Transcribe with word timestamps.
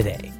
Today, 0.00 0.32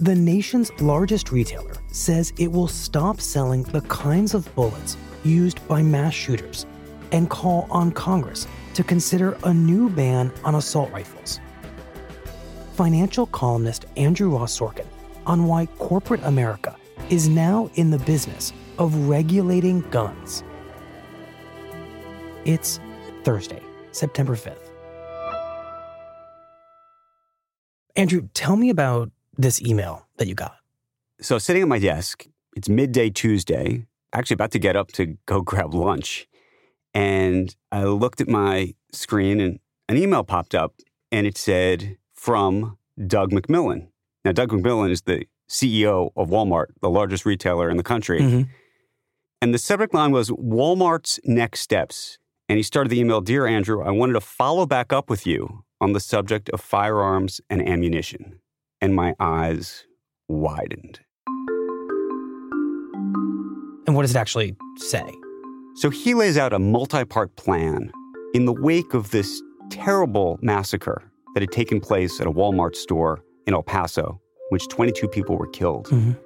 the 0.00 0.14
nation's 0.14 0.72
largest 0.80 1.30
retailer 1.30 1.74
says 1.92 2.32
it 2.38 2.50
will 2.50 2.68
stop 2.68 3.20
selling 3.20 3.62
the 3.64 3.82
kinds 3.82 4.32
of 4.32 4.54
bullets 4.54 4.96
used 5.24 5.60
by 5.68 5.82
mass 5.82 6.14
shooters 6.14 6.64
and 7.12 7.28
call 7.28 7.66
on 7.70 7.92
Congress 7.92 8.46
to 8.72 8.82
consider 8.82 9.36
a 9.44 9.52
new 9.52 9.90
ban 9.90 10.32
on 10.42 10.54
assault 10.54 10.90
rifles. 10.90 11.38
Financial 12.76 13.26
columnist 13.26 13.84
Andrew 13.98 14.30
Ross 14.30 14.58
Sorkin 14.58 14.86
on 15.26 15.44
why 15.44 15.66
corporate 15.76 16.24
America 16.24 16.74
is 17.10 17.28
now 17.28 17.70
in 17.74 17.90
the 17.90 17.98
business 17.98 18.54
of 18.78 19.06
regulating 19.06 19.82
guns. 19.90 20.42
It's 22.46 22.80
Thursday, 23.22 23.60
September 23.92 24.34
5th. 24.34 24.67
Andrew, 27.98 28.28
tell 28.32 28.54
me 28.54 28.70
about 28.70 29.10
this 29.36 29.60
email 29.60 30.06
that 30.18 30.28
you 30.28 30.34
got. 30.36 30.56
So, 31.20 31.36
sitting 31.38 31.62
at 31.62 31.68
my 31.68 31.80
desk, 31.80 32.28
it's 32.54 32.68
midday 32.68 33.10
Tuesday, 33.10 33.86
actually 34.12 34.34
about 34.34 34.52
to 34.52 34.60
get 34.60 34.76
up 34.76 34.92
to 34.92 35.18
go 35.26 35.40
grab 35.50 35.74
lunch. 35.74 36.28
And 36.94 37.54
I 37.72 37.84
looked 37.84 38.20
at 38.20 38.28
my 38.28 38.74
screen 38.92 39.40
and 39.40 39.58
an 39.88 39.96
email 39.96 40.22
popped 40.22 40.54
up 40.54 40.74
and 41.10 41.26
it 41.26 41.36
said 41.36 41.98
from 42.14 42.78
Doug 43.04 43.32
McMillon. 43.32 43.88
Now, 44.24 44.30
Doug 44.30 44.50
McMillon 44.50 44.90
is 44.90 45.02
the 45.02 45.26
CEO 45.50 46.10
of 46.16 46.28
Walmart, 46.28 46.66
the 46.80 46.90
largest 46.90 47.26
retailer 47.26 47.68
in 47.68 47.76
the 47.76 47.82
country. 47.82 48.20
Mm-hmm. 48.20 48.42
And 49.42 49.52
the 49.52 49.58
subject 49.58 49.92
line 49.92 50.12
was 50.12 50.30
Walmart's 50.30 51.18
next 51.24 51.60
steps. 51.60 52.18
And 52.48 52.58
he 52.58 52.62
started 52.62 52.90
the 52.90 53.00
email 53.00 53.20
Dear 53.20 53.46
Andrew, 53.46 53.82
I 53.82 53.90
wanted 53.90 54.12
to 54.12 54.20
follow 54.20 54.66
back 54.66 54.92
up 54.92 55.10
with 55.10 55.26
you 55.26 55.64
on 55.80 55.92
the 55.92 56.00
subject 56.00 56.48
of 56.50 56.60
firearms 56.60 57.40
and 57.48 57.66
ammunition. 57.66 58.40
And 58.80 58.94
my 58.94 59.14
eyes 59.18 59.84
widened. 60.28 61.00
And 63.86 63.94
what 63.96 64.02
does 64.02 64.14
it 64.14 64.18
actually 64.18 64.56
say? 64.76 65.02
So 65.76 65.90
he 65.90 66.14
lays 66.14 66.36
out 66.36 66.52
a 66.52 66.58
multi 66.58 67.04
part 67.04 67.34
plan 67.36 67.90
in 68.34 68.44
the 68.44 68.52
wake 68.52 68.94
of 68.94 69.10
this 69.10 69.42
terrible 69.70 70.38
massacre 70.42 71.02
that 71.34 71.40
had 71.42 71.50
taken 71.52 71.80
place 71.80 72.20
at 72.20 72.26
a 72.26 72.30
Walmart 72.30 72.74
store 72.76 73.22
in 73.46 73.54
El 73.54 73.62
Paso, 73.62 74.20
which 74.50 74.68
22 74.68 75.08
people 75.08 75.36
were 75.38 75.46
killed, 75.48 75.86
Mhm. 75.86 76.16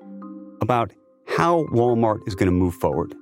about 0.60 0.92
how 1.26 1.64
Walmart 1.72 2.26
is 2.26 2.34
going 2.34 2.46
to 2.46 2.52
move 2.52 2.74
forward 2.74 3.14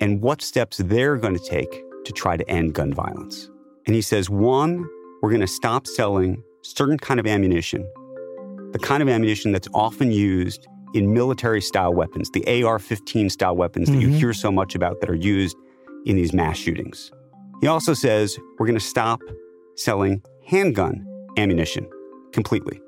and 0.00 0.22
what 0.22 0.40
steps 0.42 0.78
they're 0.78 1.16
going 1.16 1.36
to 1.36 1.44
take 1.44 1.82
to 2.04 2.12
try 2.12 2.36
to 2.36 2.48
end 2.48 2.74
gun 2.74 2.92
violence. 2.92 3.50
And 3.86 3.94
he 3.94 4.02
says, 4.02 4.30
one, 4.30 4.88
we're 5.22 5.30
going 5.30 5.40
to 5.40 5.46
stop 5.46 5.86
selling 5.86 6.42
certain 6.62 6.98
kind 6.98 7.18
of 7.20 7.26
ammunition, 7.26 7.82
the 8.72 8.78
kind 8.78 9.02
of 9.02 9.08
ammunition 9.08 9.52
that's 9.52 9.68
often 9.74 10.10
used 10.12 10.66
in 10.94 11.12
military 11.12 11.60
style 11.60 11.92
weapons, 11.94 12.30
the 12.30 12.44
AR 12.64 12.78
15 12.78 13.30
style 13.30 13.56
weapons 13.56 13.88
that 13.90 14.00
you 14.00 14.08
Mhm. 14.08 14.14
hear 14.18 14.32
so 14.32 14.50
much 14.50 14.74
about 14.74 15.00
that 15.00 15.08
are 15.10 15.14
used 15.14 15.56
in 16.06 16.16
these 16.16 16.32
mass 16.32 16.56
shootings. 16.56 17.12
He 17.60 17.66
also 17.66 17.94
says 17.94 18.38
we're 18.58 18.66
going 18.66 18.78
to 18.78 18.84
stop 18.84 19.20
selling 19.76 20.22
handgun 20.46 21.06
ammunition 21.36 21.86
completely. 22.32 22.80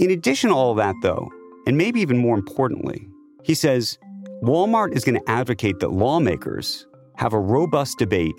In 0.00 0.10
addition 0.10 0.50
to 0.50 0.56
all 0.56 0.74
that, 0.76 0.94
though, 1.02 1.28
and 1.66 1.76
maybe 1.76 2.00
even 2.00 2.18
more 2.18 2.36
importantly, 2.36 3.08
he 3.42 3.54
says 3.54 3.98
Walmart 4.42 4.94
is 4.96 5.04
going 5.04 5.20
to 5.20 5.30
advocate 5.30 5.80
that 5.80 5.92
lawmakers 5.92 6.86
have 7.16 7.32
a 7.32 7.40
robust 7.40 7.98
debate 7.98 8.34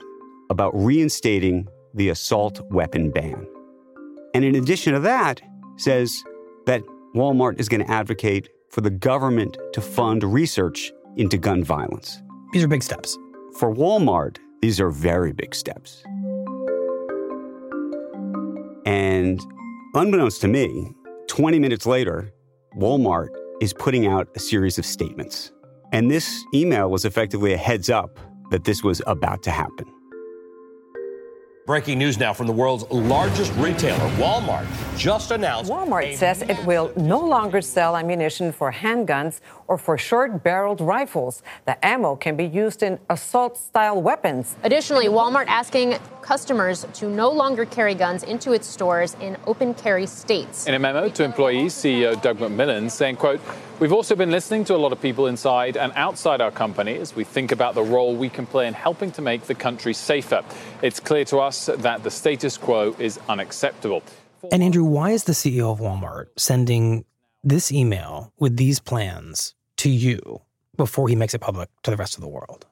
about 0.50 0.72
reinstating 0.73 1.67
the 1.94 2.10
assault 2.10 2.62
weapon 2.70 3.12
ban. 3.12 3.48
And 4.34 4.46
in 4.46 4.56
addition 4.56 4.94
to 4.94 5.00
that, 5.02 5.42
says 5.78 6.24
that 6.66 6.82
Walmart 7.16 7.60
is 7.60 7.70
going 7.70 7.84
to 7.84 7.92
advocate 7.92 8.50
for 8.70 8.82
the 8.82 8.90
government 8.90 9.58
to 9.74 9.82
fund 9.82 10.24
research 10.24 10.92
into 11.16 11.38
gun 11.38 11.64
violence. 11.64 12.22
These 12.54 12.64
are 12.64 12.68
big 12.68 12.84
steps. 12.84 13.18
For 13.58 13.74
Walmart, 13.74 14.38
these 14.62 14.80
are 14.80 14.90
very 14.90 15.34
big 15.34 15.56
steps. 15.56 16.04
And 18.86 19.40
unbeknownst 19.96 20.42
to 20.42 20.48
me, 20.48 20.94
20 21.28 21.60
minutes 21.60 21.86
later, 21.86 22.32
Walmart 22.78 23.30
is 23.62 23.74
putting 23.74 24.08
out 24.08 24.28
a 24.36 24.40
series 24.40 24.78
of 24.78 24.86
statements. 24.86 25.52
And 25.92 26.10
this 26.10 26.44
email 26.54 26.90
was 26.90 27.06
effectively 27.06 27.54
a 27.54 27.58
heads 27.58 27.90
up 27.90 28.20
that 28.52 28.64
this 28.64 28.84
was 28.84 29.02
about 29.08 29.44
to 29.44 29.52
happen. 29.52 29.86
Breaking 31.69 32.00
news 32.00 32.18
now 32.18 32.34
from 32.34 32.47
the 32.47 32.52
world's 32.52 32.84
largest 32.90 33.53
retailer, 33.53 34.00
Walmart, 34.18 34.66
just 34.97 35.30
announced. 35.30 35.72
Walmart 35.72 36.16
says 36.16 36.41
it 36.41 36.57
will 36.66 36.91
no 36.97 37.19
longer 37.19 37.62
sell 37.62 37.96
ammunition 37.96 38.52
for 38.52 38.72
handguns 38.72 39.40
or 39.68 39.78
for 39.78 39.96
short 39.96 40.44
barreled 40.44 40.81
rifles. 40.81 41.44
The 41.68 41.78
ammo 41.85 42.16
can 42.16 42.35
be 42.35 42.46
used 42.46 42.81
in 42.81 42.97
assault 43.12 43.56
style 43.56 44.02
weapons. 44.02 44.56
Additionally, 44.63 45.09
Walmart 45.09 45.46
asking 45.46 46.00
customers 46.24 46.88
to 46.94 47.08
no 47.08 47.29
longer 47.29 47.66
carry 47.66 47.94
guns 47.94 48.24
into 48.24 48.53
its 48.53 48.66
stores 48.66 49.16
in 49.22 49.38
open 49.46 49.75
carry 49.75 50.08
states. 50.08 50.66
In 50.66 50.74
a 50.74 50.79
memo 50.79 51.08
to 51.09 51.24
employees, 51.24 51.75
CEO 51.75 52.19
Doug 52.19 52.40
McMillon 52.40 52.90
saying, 52.90 53.18
quote, 53.18 53.41
We've 53.79 53.94
also 53.94 54.13
been 54.17 54.29
listening 54.29 54.66
to 54.66 54.75
a 54.75 54.78
lot 54.78 54.91
of 54.91 55.01
people 55.01 55.28
inside 55.28 55.78
and 55.78 55.94
outside 55.95 56.41
our 56.41 56.51
company 56.51 56.97
as 56.97 57.16
we 57.16 57.23
think 57.23 57.53
about 57.53 57.75
the 57.75 57.81
role 57.81 58.13
we 58.13 58.28
can 58.28 58.45
play 58.45 58.67
in 58.67 58.73
helping 58.73 59.09
to 59.12 59.22
make 59.22 59.44
the 59.44 59.56
country 59.56 59.94
safer. 59.94 60.44
It's 60.81 61.00
clear 61.00 61.23
to 61.25 61.38
us 61.38 61.67
that 61.67 62.03
the 62.03 62.12
status 62.12 62.57
quo 62.57 62.94
is 63.00 63.22
unacceptable. 63.29 64.03
And 64.51 64.62
Andrew, 64.62 64.84
why 64.84 65.12
is 65.12 65.23
the 65.23 65.31
CEO 65.31 65.72
of 65.72 65.79
Walmart 65.79 66.25
sending 66.35 67.06
this 67.41 67.72
email 67.72 68.34
with 68.38 68.57
these 68.57 68.81
plans 68.81 69.56
to 69.78 69.90
you 69.90 70.41
before 70.75 71.07
he 71.07 71.16
makes 71.16 71.34
it 71.34 71.40
public 71.40 71.69
to 71.84 71.91
the 71.91 71.96
rest 71.96 72.16
of 72.16 72.22
the 72.22 72.28
world? 72.28 72.66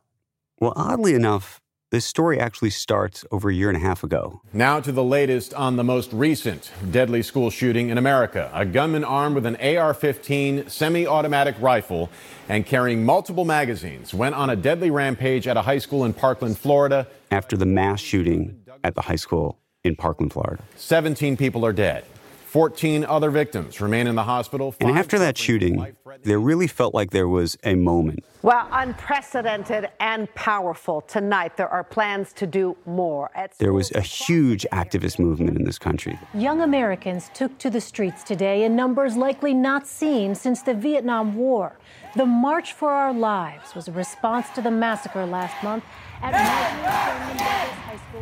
Well, 0.60 0.74
oddly 0.76 1.14
enough, 1.14 1.62
this 1.90 2.06
story 2.06 2.40
actually 2.40 2.70
starts 2.70 3.24
over 3.32 3.50
a 3.50 3.54
year 3.54 3.70
and 3.70 3.78
a 3.78 3.80
half 3.80 4.04
ago. 4.04 4.42
Now 4.52 4.80
to 4.82 4.92
the 4.92 5.04
latest 5.04 5.54
on 5.54 5.78
the 5.78 5.84
most 5.84 6.12
recent 6.12 6.72
deadly 6.92 7.24
school 7.24 7.50
shooting 7.50 7.90
in 7.90 7.98
America. 7.98 8.52
A 8.54 8.66
gunman 8.66 9.04
armed 9.04 9.36
with 9.36 9.46
an 9.46 9.56
AR 9.56 9.94
15 9.94 10.70
semi 10.70 11.08
automatic 11.08 11.56
rifle 11.60 12.10
and 12.50 12.66
carrying 12.66 13.06
multiple 13.06 13.46
magazines 13.46 14.14
went 14.14 14.36
on 14.36 14.50
a 14.50 14.56
deadly 14.56 14.92
rampage 14.92 15.48
at 15.48 15.56
a 15.56 15.62
high 15.62 15.78
school 15.78 16.04
in 16.04 16.14
Parkland, 16.14 16.58
Florida. 16.58 17.08
After 17.32 17.56
the 17.56 17.66
mass 17.66 18.02
shooting 18.02 18.62
at 18.84 18.96
the 18.96 19.02
high 19.02 19.16
school 19.16 19.58
in 19.84 19.96
Parkland, 19.96 20.34
Florida. 20.34 20.62
17 20.76 21.38
people 21.38 21.66
are 21.66 21.74
dead. 21.74 22.04
14 22.48 23.06
other 23.06 23.30
victims 23.30 23.80
remain 23.82 24.08
in 24.08 24.16
the 24.16 24.24
hospital. 24.24 24.74
And 24.80 24.98
after 24.98 25.20
that 25.20 25.38
shooting, 25.38 25.96
there 26.24 26.40
really 26.40 26.68
felt 26.68 26.94
like 26.94 27.12
there 27.12 27.28
was 27.28 27.58
a 27.64 27.76
moment. 27.76 28.24
Well, 28.42 28.68
unprecedented 28.72 29.90
and 30.00 30.34
powerful. 30.36 31.02
Tonight, 31.02 31.58
there 31.58 31.70
are 31.70 31.84
plans 31.84 32.34
to 32.34 32.48
do 32.48 32.78
more. 32.86 33.30
there 33.58 33.74
was 33.74 33.92
a 33.92 34.02
huge 34.02 34.66
activist 34.72 35.20
movement 35.20 35.58
in 35.58 35.64
this 35.64 35.80
country. 35.80 36.20
Young 36.34 36.62
Americans 36.62 37.30
took 37.34 37.58
to 37.60 37.70
the 37.70 37.82
streets 37.82 38.24
today 38.24 38.64
in 38.64 38.76
numbers 38.76 39.18
likely 39.18 39.54
not 39.54 39.88
seen 39.88 40.36
since 40.36 40.62
the 40.62 40.74
Vietnam 40.74 41.36
War. 41.36 41.78
The 42.16 42.26
March 42.26 42.74
for 42.74 42.90
Our 42.90 43.14
Lives 43.14 43.76
was 43.76 43.88
a 43.88 43.92
response 43.92 44.50
to 44.52 44.62
the 44.62 44.72
massacre 44.72 45.26
last 45.26 45.62
month 45.64 45.84
at 46.22 46.34
High 46.34 47.98
School. 47.98 48.22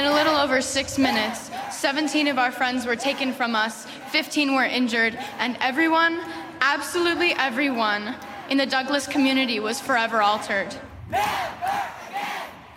In 0.00 0.04
a 0.06 0.12
little 0.12 0.36
over 0.36 0.60
six 0.60 0.98
minutes, 0.98 1.50
17 1.70 2.28
of 2.28 2.38
our 2.38 2.50
friends 2.50 2.86
were 2.86 2.96
taken 2.96 3.32
from 3.32 3.54
us, 3.54 3.86
15 4.10 4.54
were 4.54 4.64
injured, 4.64 5.18
and 5.38 5.56
everyone, 5.60 6.20
absolutely 6.60 7.32
everyone, 7.32 8.14
in 8.48 8.58
the 8.58 8.66
Douglas 8.66 9.06
community 9.06 9.60
was 9.60 9.80
forever 9.80 10.22
altered. 10.22 10.74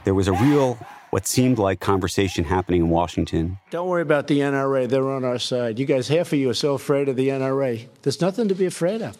There 0.03 0.13
was 0.13 0.27
a 0.27 0.33
real, 0.33 0.77
what 1.11 1.27
seemed 1.27 1.57
like 1.57 1.79
conversation 1.79 2.43
happening 2.43 2.81
in 2.81 2.89
Washington. 2.89 3.57
Don't 3.69 3.87
worry 3.87 4.01
about 4.01 4.27
the 4.27 4.39
NRA. 4.39 4.87
They're 4.87 5.09
on 5.09 5.23
our 5.23 5.39
side. 5.39 5.79
You 5.79 5.85
guys, 5.85 6.07
half 6.07 6.33
of 6.33 6.39
you 6.39 6.49
are 6.49 6.53
so 6.53 6.73
afraid 6.73 7.09
of 7.09 7.15
the 7.15 7.29
NRA. 7.29 7.87
There's 8.01 8.19
nothing 8.21 8.47
to 8.49 8.55
be 8.55 8.65
afraid 8.65 9.01
of. 9.01 9.17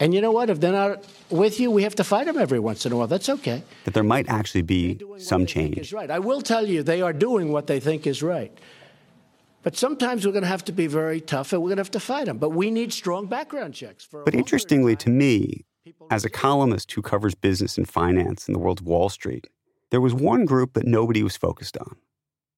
And 0.00 0.12
you 0.12 0.20
know 0.20 0.32
what? 0.32 0.50
If 0.50 0.60
they're 0.60 0.72
not 0.72 1.04
with 1.30 1.60
you, 1.60 1.70
we 1.70 1.84
have 1.84 1.94
to 1.96 2.04
fight 2.04 2.26
them 2.26 2.36
every 2.36 2.58
once 2.58 2.84
in 2.84 2.92
a 2.92 2.96
while. 2.96 3.06
That's 3.06 3.28
okay. 3.28 3.62
That 3.84 3.94
there 3.94 4.02
might 4.02 4.28
actually 4.28 4.62
be 4.62 5.00
some 5.18 5.46
change. 5.46 5.78
Is 5.78 5.92
right. 5.92 6.10
I 6.10 6.18
will 6.18 6.42
tell 6.42 6.66
you, 6.66 6.82
they 6.82 7.00
are 7.00 7.12
doing 7.12 7.52
what 7.52 7.68
they 7.68 7.78
think 7.78 8.06
is 8.06 8.22
right. 8.22 8.56
But 9.64 9.76
sometimes 9.76 10.26
we're 10.26 10.32
going 10.32 10.42
to 10.42 10.48
have 10.48 10.64
to 10.66 10.72
be 10.72 10.86
very 10.86 11.22
tough 11.22 11.52
and 11.52 11.62
we're 11.62 11.70
going 11.70 11.78
to 11.78 11.80
have 11.80 11.90
to 11.92 12.00
fight 12.00 12.26
them. 12.26 12.36
But 12.36 12.50
we 12.50 12.70
need 12.70 12.92
strong 12.92 13.26
background 13.26 13.74
checks. 13.74 14.06
but 14.12 14.34
interestingly 14.34 14.94
to 14.96 15.10
me, 15.10 15.64
as 16.10 16.24
a 16.24 16.30
columnist 16.30 16.92
who 16.92 17.02
covers 17.02 17.34
business 17.34 17.78
and 17.78 17.88
finance 17.88 18.46
in 18.46 18.52
the 18.52 18.60
world 18.60 18.80
of 18.80 18.86
Wall 18.86 19.08
Street, 19.08 19.48
there 19.90 20.02
was 20.02 20.14
one 20.14 20.44
group 20.44 20.74
that 20.74 20.86
nobody 20.86 21.22
was 21.22 21.36
focused 21.36 21.78
on. 21.78 21.96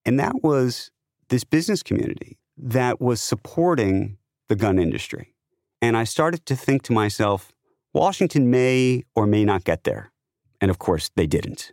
And 0.04 0.18
that 0.18 0.42
was 0.42 0.90
this 1.28 1.44
business 1.44 1.82
community 1.82 2.38
that 2.56 3.00
was 3.00 3.20
supporting 3.20 4.18
the 4.48 4.56
gun 4.56 4.78
industry. 4.78 5.34
And 5.80 5.96
I 5.96 6.04
started 6.04 6.44
to 6.46 6.56
think 6.56 6.82
to 6.84 6.92
myself, 6.92 7.52
Washington 7.92 8.50
may 8.50 9.04
or 9.14 9.26
may 9.26 9.44
not 9.44 9.64
get 9.64 9.84
there. 9.84 10.12
And 10.60 10.70
of 10.70 10.78
course, 10.78 11.10
they 11.14 11.26
didn't. 11.26 11.72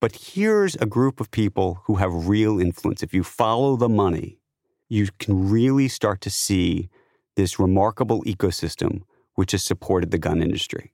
But 0.00 0.16
here's 0.16 0.74
a 0.76 0.86
group 0.86 1.20
of 1.20 1.30
people 1.30 1.80
who 1.84 1.96
have 1.96 2.28
real 2.28 2.60
influence. 2.60 3.02
If 3.02 3.14
you 3.14 3.22
follow 3.22 3.76
the 3.76 3.88
money, 3.88 4.38
you 4.94 5.08
can 5.18 5.50
really 5.50 5.88
start 5.88 6.20
to 6.20 6.30
see 6.30 6.88
this 7.34 7.58
remarkable 7.58 8.22
ecosystem 8.22 9.02
which 9.34 9.50
has 9.50 9.62
supported 9.62 10.12
the 10.12 10.18
gun 10.18 10.40
industry. 10.40 10.92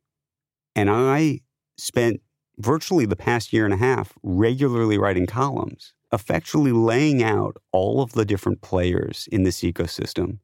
And 0.74 0.88
I 0.90 1.40
spent 1.76 2.22
virtually 2.58 3.04
the 3.04 3.16
past 3.16 3.52
year 3.52 3.66
and 3.66 3.74
a 3.74 3.76
half 3.76 4.14
regularly 4.22 4.96
writing 4.96 5.26
columns, 5.26 5.92
effectually 6.12 6.72
laying 6.72 7.22
out 7.22 7.58
all 7.72 8.00
of 8.00 8.12
the 8.12 8.24
different 8.24 8.62
players 8.62 9.28
in 9.30 9.42
this 9.42 9.60
ecosystem 9.60 10.38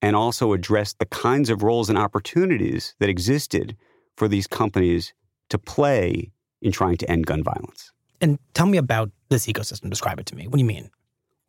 and 0.00 0.16
also 0.16 0.52
address 0.52 0.92
the 0.94 1.06
kinds 1.06 1.50
of 1.50 1.62
roles 1.62 1.88
and 1.88 1.96
opportunities 1.96 2.96
that 2.98 3.08
existed 3.08 3.76
for 4.16 4.26
these 4.26 4.48
companies 4.48 5.14
to 5.48 5.58
play 5.58 6.32
in 6.60 6.72
trying 6.72 6.96
to 6.96 7.08
end 7.08 7.26
gun 7.26 7.44
violence. 7.44 7.92
And 8.20 8.40
tell 8.54 8.66
me 8.66 8.78
about 8.78 9.10
this 9.28 9.46
ecosystem. 9.46 9.88
Describe 9.88 10.18
it 10.18 10.26
to 10.26 10.34
me. 10.34 10.48
What 10.48 10.54
do 10.54 10.62
you 10.62 10.64
mean? 10.64 10.90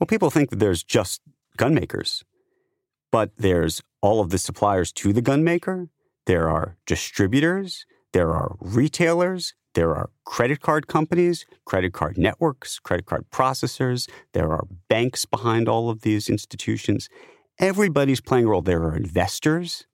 Well, 0.03 0.07
people 0.07 0.29
think 0.29 0.49
that 0.49 0.59
there's 0.59 0.83
just 0.83 1.21
gun 1.55 1.73
makers, 1.73 2.25
but 3.09 3.31
there's 3.37 3.81
all 4.01 4.19
of 4.19 4.31
the 4.31 4.37
suppliers 4.37 4.91
to 4.91 5.13
the 5.13 5.21
gun 5.21 5.45
maker. 5.45 5.87
There 6.25 6.49
are 6.49 6.75
distributors, 6.85 7.85
there 8.11 8.31
are 8.31 8.57
retailers, 8.59 9.53
there 9.75 9.95
are 9.95 10.09
credit 10.25 10.59
card 10.59 10.87
companies, 10.87 11.45
credit 11.63 11.93
card 11.93 12.17
networks, 12.17 12.79
credit 12.79 13.05
card 13.05 13.31
processors, 13.31 14.09
there 14.33 14.51
are 14.51 14.67
banks 14.89 15.23
behind 15.23 15.69
all 15.69 15.89
of 15.89 16.01
these 16.01 16.27
institutions. 16.27 17.07
Everybody's 17.57 18.19
playing 18.19 18.43
a 18.43 18.49
role. 18.49 18.61
There 18.61 18.83
are 18.83 18.97
investors. 18.97 19.87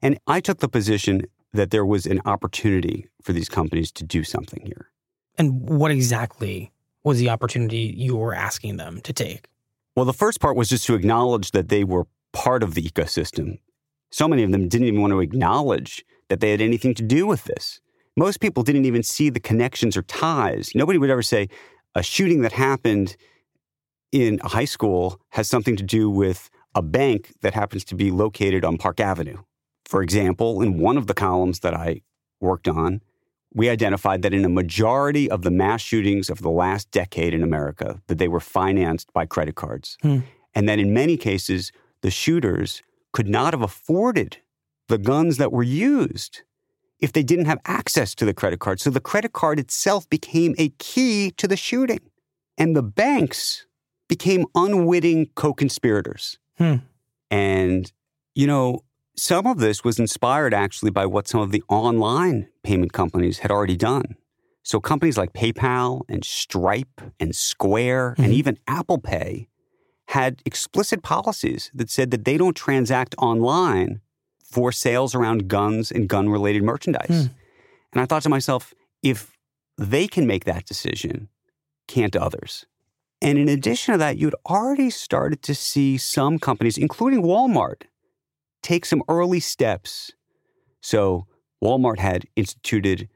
And 0.00 0.20
I 0.28 0.38
took 0.38 0.58
the 0.58 0.68
position 0.68 1.22
that 1.52 1.72
there 1.72 1.84
was 1.84 2.06
an 2.06 2.20
opportunity 2.24 3.08
for 3.24 3.32
these 3.32 3.48
companies 3.48 3.90
to 3.90 4.04
do 4.04 4.22
something 4.22 4.64
here. 4.64 4.92
And 5.36 5.68
what 5.68 5.90
exactly 5.90 6.70
was 7.04 7.18
the 7.18 7.30
opportunity 7.30 7.94
you 7.96 8.16
were 8.16 8.34
asking 8.34 8.76
them 8.76 9.00
to 9.02 9.12
take? 9.12 9.48
Well, 9.96 10.04
the 10.04 10.12
first 10.12 10.40
part 10.40 10.56
was 10.56 10.68
just 10.68 10.86
to 10.86 10.94
acknowledge 10.94 11.50
that 11.52 11.68
they 11.68 11.84
were 11.84 12.06
part 12.32 12.62
of 12.62 12.74
the 12.74 12.82
ecosystem. 12.82 13.58
So 14.10 14.28
many 14.28 14.42
of 14.42 14.52
them 14.52 14.68
didn't 14.68 14.86
even 14.86 15.00
want 15.00 15.12
to 15.12 15.20
acknowledge 15.20 16.04
that 16.28 16.40
they 16.40 16.50
had 16.50 16.60
anything 16.60 16.94
to 16.94 17.02
do 17.02 17.26
with 17.26 17.44
this. 17.44 17.80
Most 18.16 18.40
people 18.40 18.62
didn't 18.62 18.84
even 18.84 19.02
see 19.02 19.30
the 19.30 19.40
connections 19.40 19.96
or 19.96 20.02
ties. 20.02 20.72
Nobody 20.74 20.98
would 20.98 21.10
ever 21.10 21.22
say 21.22 21.48
a 21.94 22.02
shooting 22.02 22.42
that 22.42 22.52
happened 22.52 23.16
in 24.12 24.40
a 24.42 24.48
high 24.48 24.64
school 24.64 25.20
has 25.30 25.48
something 25.48 25.76
to 25.76 25.82
do 25.82 26.08
with 26.08 26.50
a 26.74 26.82
bank 26.82 27.32
that 27.42 27.54
happens 27.54 27.84
to 27.84 27.94
be 27.94 28.10
located 28.10 28.64
on 28.64 28.78
Park 28.78 29.00
Avenue. 29.00 29.38
For 29.84 30.02
example, 30.02 30.62
in 30.62 30.78
one 30.78 30.96
of 30.96 31.06
the 31.06 31.14
columns 31.14 31.60
that 31.60 31.74
I 31.74 32.02
worked 32.40 32.68
on, 32.68 33.00
we 33.54 33.68
identified 33.68 34.22
that 34.22 34.34
in 34.34 34.44
a 34.44 34.48
majority 34.48 35.30
of 35.30 35.42
the 35.42 35.50
mass 35.50 35.80
shootings 35.80 36.28
of 36.28 36.42
the 36.42 36.50
last 36.50 36.90
decade 36.90 37.34
in 37.34 37.42
America, 37.42 38.00
that 38.06 38.18
they 38.18 38.28
were 38.28 38.40
financed 38.40 39.12
by 39.12 39.26
credit 39.26 39.54
cards. 39.54 39.96
Hmm. 40.02 40.20
And 40.54 40.68
that 40.68 40.78
in 40.78 40.92
many 40.92 41.16
cases, 41.16 41.72
the 42.02 42.10
shooters 42.10 42.82
could 43.12 43.28
not 43.28 43.54
have 43.54 43.62
afforded 43.62 44.38
the 44.88 44.98
guns 44.98 45.36
that 45.36 45.52
were 45.52 45.62
used 45.62 46.42
if 47.00 47.12
they 47.12 47.22
didn't 47.22 47.44
have 47.44 47.60
access 47.64 48.14
to 48.16 48.24
the 48.24 48.34
credit 48.34 48.60
card. 48.60 48.80
So 48.80 48.90
the 48.90 49.00
credit 49.00 49.32
card 49.32 49.58
itself 49.58 50.08
became 50.10 50.54
a 50.58 50.70
key 50.78 51.30
to 51.32 51.46
the 51.46 51.56
shooting. 51.56 52.00
And 52.56 52.74
the 52.74 52.82
banks 52.82 53.66
became 54.08 54.46
unwitting 54.54 55.30
co 55.36 55.52
conspirators. 55.52 56.38
Hmm. 56.56 56.76
And, 57.30 57.92
you 58.34 58.46
know, 58.46 58.80
some 59.18 59.46
of 59.46 59.58
this 59.58 59.84
was 59.84 59.98
inspired 59.98 60.54
actually 60.54 60.90
by 60.90 61.06
what 61.06 61.28
some 61.28 61.40
of 61.40 61.50
the 61.50 61.62
online 61.68 62.48
payment 62.62 62.92
companies 62.92 63.38
had 63.38 63.50
already 63.50 63.76
done. 63.76 64.16
So 64.62 64.80
companies 64.80 65.16
like 65.16 65.32
PayPal 65.32 66.02
and 66.08 66.24
Stripe 66.24 67.00
and 67.18 67.34
Square 67.34 68.12
mm-hmm. 68.12 68.22
and 68.22 68.32
even 68.32 68.58
Apple 68.66 68.98
Pay 68.98 69.48
had 70.08 70.42
explicit 70.44 71.02
policies 71.02 71.70
that 71.74 71.90
said 71.90 72.10
that 72.10 72.24
they 72.24 72.36
don't 72.36 72.56
transact 72.56 73.14
online 73.18 74.00
for 74.42 74.72
sales 74.72 75.14
around 75.14 75.48
guns 75.48 75.90
and 75.90 76.08
gun 76.08 76.28
related 76.28 76.62
merchandise. 76.62 77.08
Mm. 77.08 77.30
And 77.92 78.02
I 78.02 78.06
thought 78.06 78.22
to 78.22 78.28
myself, 78.28 78.72
if 79.02 79.36
they 79.76 80.06
can 80.06 80.26
make 80.26 80.44
that 80.44 80.64
decision, 80.64 81.28
can't 81.86 82.16
others? 82.16 82.66
And 83.20 83.36
in 83.38 83.48
addition 83.48 83.92
to 83.92 83.98
that, 83.98 84.16
you'd 84.16 84.34
already 84.46 84.90
started 84.90 85.42
to 85.42 85.54
see 85.54 85.98
some 85.98 86.38
companies, 86.38 86.78
including 86.78 87.22
Walmart, 87.22 87.82
take 88.62 88.84
some 88.84 89.02
early 89.08 89.40
steps. 89.40 90.12
So 90.80 91.26
Walmart 91.62 91.98
had 91.98 92.26
instituted 92.36 93.08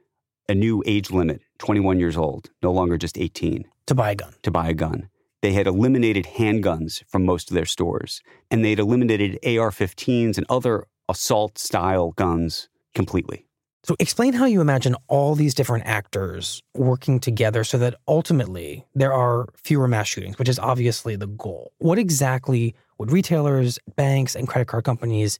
a 0.49 0.55
new 0.55 0.83
age 0.85 1.11
limit, 1.11 1.41
21 1.59 1.99
years 1.99 2.17
old, 2.17 2.49
no 2.61 2.71
longer 2.71 2.97
just 2.97 3.17
18. 3.17 3.65
To 3.87 3.95
buy 3.95 4.11
a 4.11 4.15
gun. 4.15 4.33
To 4.43 4.51
buy 4.51 4.69
a 4.69 4.73
gun. 4.73 5.09
They 5.41 5.53
had 5.53 5.67
eliminated 5.67 6.25
handguns 6.37 7.03
from 7.07 7.25
most 7.25 7.49
of 7.49 7.55
their 7.55 7.65
stores, 7.65 8.21
and 8.49 8.63
they'd 8.63 8.79
eliminated 8.79 9.39
AR 9.45 9.71
15s 9.71 10.37
and 10.37 10.45
other 10.49 10.85
assault 11.09 11.57
style 11.57 12.11
guns 12.11 12.69
completely. 12.95 13.45
So, 13.85 13.97
explain 13.99 14.31
how 14.31 14.45
you 14.45 14.61
imagine 14.61 14.95
all 15.09 15.35
these 15.35 15.53
different 15.53 15.85
actors 15.85 16.63
working 16.73 17.19
together 17.19 17.65
so 17.65 17.77
that 17.79 17.95
ultimately 18.07 18.85
there 18.95 19.11
are 19.11 19.49
fewer 19.61 19.89
mass 19.89 20.07
shootings, 20.07 20.39
which 20.39 20.47
is 20.47 20.57
obviously 20.57 21.17
the 21.17 21.27
goal. 21.27 21.73
What 21.79 21.99
exactly 21.99 22.75
would 22.97 23.11
retailers, 23.11 23.79
banks, 23.97 24.35
and 24.35 24.47
credit 24.47 24.69
card 24.69 24.85
companies 24.85 25.37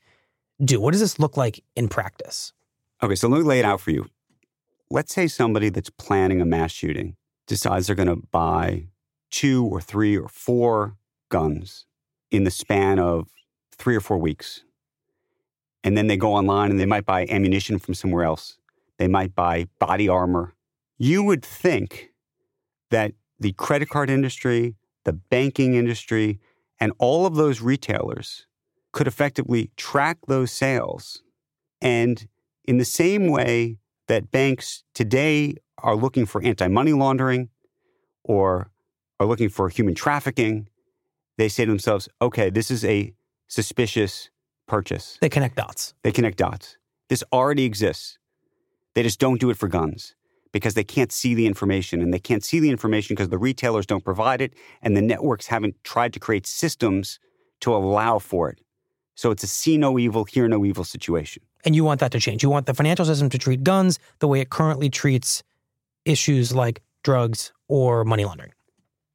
do? 0.62 0.81
What 0.81 0.91
does 0.91 1.00
this 1.00 1.19
look 1.19 1.38
like 1.38 1.63
in 1.77 1.88
practice? 1.88 2.51
Okay, 3.01 3.15
so 3.15 3.29
let 3.29 3.38
me 3.38 3.45
lay 3.45 3.59
it 3.59 3.65
out 3.65 3.79
for 3.79 3.91
you. 3.91 4.09
Let's 4.89 5.13
say 5.13 5.27
somebody 5.27 5.69
that's 5.69 5.89
planning 5.89 6.41
a 6.41 6.45
mass 6.45 6.71
shooting 6.71 7.15
decides 7.47 7.88
they're 7.88 7.95
going 7.95 8.09
to 8.09 8.27
buy 8.31 8.88
two 9.31 9.65
or 9.65 9.79
three 9.79 10.17
or 10.17 10.27
four 10.27 10.97
guns 11.29 11.85
in 12.29 12.43
the 12.43 12.51
span 12.51 13.00
of 13.00 13.29
three 13.71 13.95
or 13.95 14.01
four 14.01 14.17
weeks 14.17 14.63
and 15.83 15.97
then 15.97 16.07
they 16.07 16.17
go 16.17 16.33
online 16.33 16.71
and 16.71 16.79
they 16.79 16.85
might 16.85 17.05
buy 17.05 17.25
ammunition 17.27 17.77
from 17.79 17.93
somewhere 17.93 18.23
else. 18.23 18.57
They 18.97 19.07
might 19.07 19.35
buy 19.35 19.67
body 19.79 20.07
armor. 20.07 20.53
You 20.97 21.23
would 21.23 21.43
think 21.43 22.11
that 22.89 23.13
the 23.39 23.53
credit 23.53 23.89
card 23.89 24.09
industry, 24.09 24.75
the 25.03 25.13
banking 25.13 25.75
industry, 25.75 26.39
and 26.79 26.93
all 26.99 27.25
of 27.25 27.35
those 27.35 27.61
retailers 27.61 28.47
could 28.91 29.07
effectively 29.07 29.71
track 29.75 30.17
those 30.27 30.51
sales. 30.51 31.23
And 31.81 32.27
in 32.65 32.77
the 32.77 32.85
same 32.85 33.27
way 33.27 33.79
that 34.07 34.31
banks 34.31 34.83
today 34.93 35.55
are 35.79 35.95
looking 35.95 36.25
for 36.25 36.41
anti 36.43 36.67
money 36.67 36.93
laundering 36.93 37.49
or 38.23 38.69
are 39.19 39.25
looking 39.25 39.49
for 39.49 39.69
human 39.69 39.95
trafficking, 39.95 40.69
they 41.37 41.49
say 41.49 41.65
to 41.65 41.71
themselves, 41.71 42.07
okay, 42.21 42.49
this 42.49 42.71
is 42.71 42.85
a 42.85 43.13
suspicious 43.47 44.29
purchase. 44.67 45.17
They 45.22 45.29
connect 45.29 45.55
dots. 45.55 45.93
They 46.03 46.12
connect 46.12 46.38
dots. 46.38 46.77
This 47.10 47.24
already 47.32 47.65
exists. 47.65 48.17
They 48.96 49.03
just 49.03 49.20
don't 49.20 49.39
do 49.39 49.50
it 49.50 49.58
for 49.58 49.67
guns 49.67 50.15
because 50.51 50.75
they 50.75 50.84
can't 50.84 51.12
see 51.12 51.34
the 51.34 51.48
information 51.48 52.01
and 52.01 52.13
they 52.13 52.20
can't 52.20 52.43
see 52.43 52.60
the 52.60 52.70
information 52.70 53.15
because 53.15 53.29
the 53.29 53.38
retailers 53.38 53.86
don't 53.86 54.03
provide 54.03 54.41
it 54.41 54.53
and 54.82 54.96
the 54.96 55.01
networks 55.01 55.48
haven't 55.48 55.75
tried 55.84 56.13
to 56.13 56.20
create 56.20 56.46
systems 56.46 57.20
to 57.62 57.75
allow 57.75 58.20
for 58.20 58.50
it. 58.50 58.60
So 59.15 59.32
it's 59.32 59.43
a 59.43 59.48
see 59.48 59.77
no 59.77 60.00
evil, 60.00 60.24
hear 60.24 60.48
no 60.48 60.65
evil 60.65 60.84
situation. 60.84 61.43
And 61.65 61.75
you 61.75 61.84
want 61.84 62.00
that 62.00 62.12
to 62.12 62.20
change. 62.20 62.43
You 62.43 62.50
want 62.50 62.65
the 62.65 62.74
financial 62.74 63.05
system 63.05 63.29
to 63.29 63.38
treat 63.38 63.63
guns 63.63 64.00
the 64.20 64.27
way 64.27 64.41
it 64.41 64.50
currently 64.50 64.89
treats 64.89 65.43
issues 66.05 66.53
like 66.53 66.82
drugs 67.03 67.51
or 67.67 68.03
money 68.03 68.25
laundering. 68.25 68.51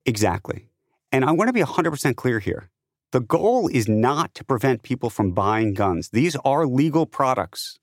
Exactly. 0.07 0.67
And 1.12 1.25
I 1.25 1.33
want 1.33 1.49
to 1.49 1.52
be 1.52 1.62
100% 1.62 2.17
clear 2.17 2.38
here. 2.38 2.71
The 3.11 3.21
goal 3.21 3.69
is 3.69 3.88
not 3.88 4.35
to 4.35 4.45
prevent 4.45 4.83
people 4.83 5.09
from 5.09 5.33
buying 5.33 5.73
guns. 5.73 6.11
These 6.11 6.37
are 6.45 6.67
legal 6.67 7.07
products. 7.07 7.79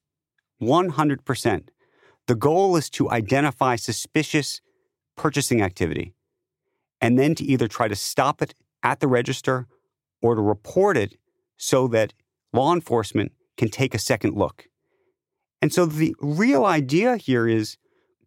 100%. 0.62 1.70
The 2.27 2.36
goal 2.36 2.75
is 2.75 2.89
to 2.91 3.10
identify 3.10 3.75
suspicious 3.75 4.62
purchasing 5.15 5.62
activity 5.62 6.13
and 7.01 7.17
then 7.17 7.36
to 7.36 7.44
either 7.44 7.67
try 7.67 7.88
to 7.88 7.96
stop 7.96 8.41
it 8.41 8.53
at 8.84 9.00
the 9.00 9.08
register 9.08 9.67
or 10.22 10.36
to 10.36 10.41
report 10.41 10.96
it 10.96 11.17
so 11.58 11.88
that 11.88 12.13
law 12.53 12.74
enforcement 12.74 13.32
can 13.58 13.70
take 13.70 13.96
a 13.96 14.00
second 14.00 14.36
look. 14.36 14.67
And 15.62 15.74
so 15.74 15.86
the 15.86 16.15
real 16.20 16.65
idea 16.65 17.17
here 17.17 17.48
is 17.48 17.77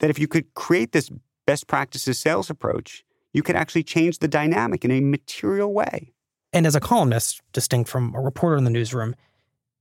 that 0.00 0.10
if 0.10 0.18
you 0.18 0.26
could 0.26 0.52
create 0.54 0.92
this 0.92 1.10
best 1.46 1.66
practices 1.66 2.18
sales 2.18 2.50
approach, 2.50 3.04
you 3.32 3.42
could 3.42 3.56
actually 3.56 3.84
change 3.84 4.18
the 4.18 4.28
dynamic 4.28 4.84
in 4.84 4.90
a 4.90 5.00
material 5.00 5.72
way. 5.72 6.12
And 6.52 6.66
as 6.66 6.74
a 6.74 6.80
columnist, 6.80 7.42
distinct 7.52 7.90
from 7.90 8.14
a 8.14 8.20
reporter 8.20 8.56
in 8.56 8.64
the 8.64 8.70
newsroom, 8.70 9.14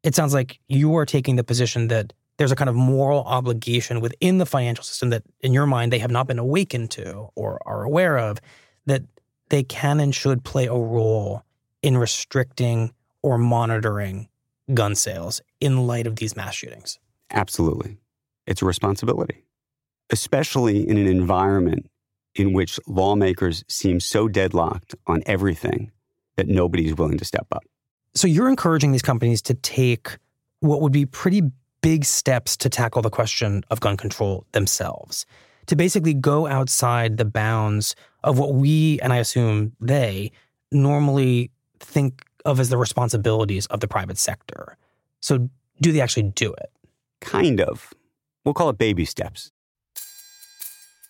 it 0.03 0.15
sounds 0.15 0.33
like 0.33 0.59
you 0.67 0.95
are 0.95 1.05
taking 1.05 1.35
the 1.35 1.43
position 1.43 1.87
that 1.87 2.13
there's 2.37 2.51
a 2.51 2.55
kind 2.55 2.69
of 2.69 2.75
moral 2.75 3.23
obligation 3.23 3.99
within 3.99 4.37
the 4.37 4.45
financial 4.45 4.83
system 4.83 5.09
that, 5.09 5.23
in 5.41 5.53
your 5.53 5.65
mind, 5.65 5.91
they 5.91 5.99
have 5.99 6.11
not 6.11 6.27
been 6.27 6.39
awakened 6.39 6.91
to 6.91 7.29
or 7.35 7.59
are 7.65 7.83
aware 7.83 8.17
of, 8.17 8.39
that 8.85 9.03
they 9.49 9.63
can 9.63 9.99
and 9.99 10.13
should 10.13 10.43
play 10.43 10.67
a 10.67 10.73
role 10.73 11.43
in 11.81 11.97
restricting 11.97 12.93
or 13.23 13.37
monitoring 13.37 14.27
gun 14.73 14.93
sales 14.93 15.41
in 15.59 15.87
light 15.87 16.05
of 16.05 16.17
these 16.17 16.35
mass 16.35 16.53
shootings. 16.53 16.99
Absolutely. 17.31 17.97
It's 18.45 18.61
a 18.61 18.65
responsibility, 18.65 19.45
especially 20.11 20.87
in 20.87 20.97
an 20.97 21.07
environment 21.07 21.89
in 22.35 22.53
which 22.53 22.79
lawmakers 22.87 23.63
seem 23.67 23.99
so 23.99 24.27
deadlocked 24.27 24.95
on 25.07 25.23
everything 25.25 25.91
that 26.37 26.47
nobody's 26.47 26.95
willing 26.95 27.17
to 27.17 27.25
step 27.25 27.47
up. 27.51 27.63
So 28.15 28.27
you're 28.27 28.49
encouraging 28.49 28.93
these 28.93 29.01
companies 29.01 29.41
to 29.43 29.53
take 29.53 30.17
what 30.61 30.81
would 30.81 30.93
be 30.93 31.05
pretty 31.05 31.43
big 31.81 32.05
steps 32.05 32.57
to 32.57 32.69
tackle 32.69 33.01
the 33.01 33.09
question 33.09 33.63
of 33.69 33.79
gun 33.79 33.97
control 33.97 34.45
themselves, 34.53 35.25
to 35.67 35.75
basically 35.75 36.13
go 36.13 36.47
outside 36.47 37.17
the 37.17 37.25
bounds 37.25 37.95
of 38.23 38.39
what 38.39 38.55
we, 38.55 38.99
and 39.01 39.13
I 39.13 39.17
assume 39.17 39.73
they, 39.79 40.31
normally 40.71 41.51
think 41.79 42.23
of 42.45 42.59
as 42.59 42.69
the 42.69 42.77
responsibilities 42.77 43.67
of 43.67 43.79
the 43.81 43.87
private 43.87 44.17
sector. 44.17 44.77
So 45.19 45.49
do 45.81 45.91
they 45.91 46.01
actually 46.01 46.23
do 46.23 46.53
it? 46.53 46.71
Kind 47.21 47.61
of. 47.61 47.93
We'll 48.43 48.53
call 48.53 48.69
it 48.69 48.77
baby 48.77 49.05
steps. 49.05 49.51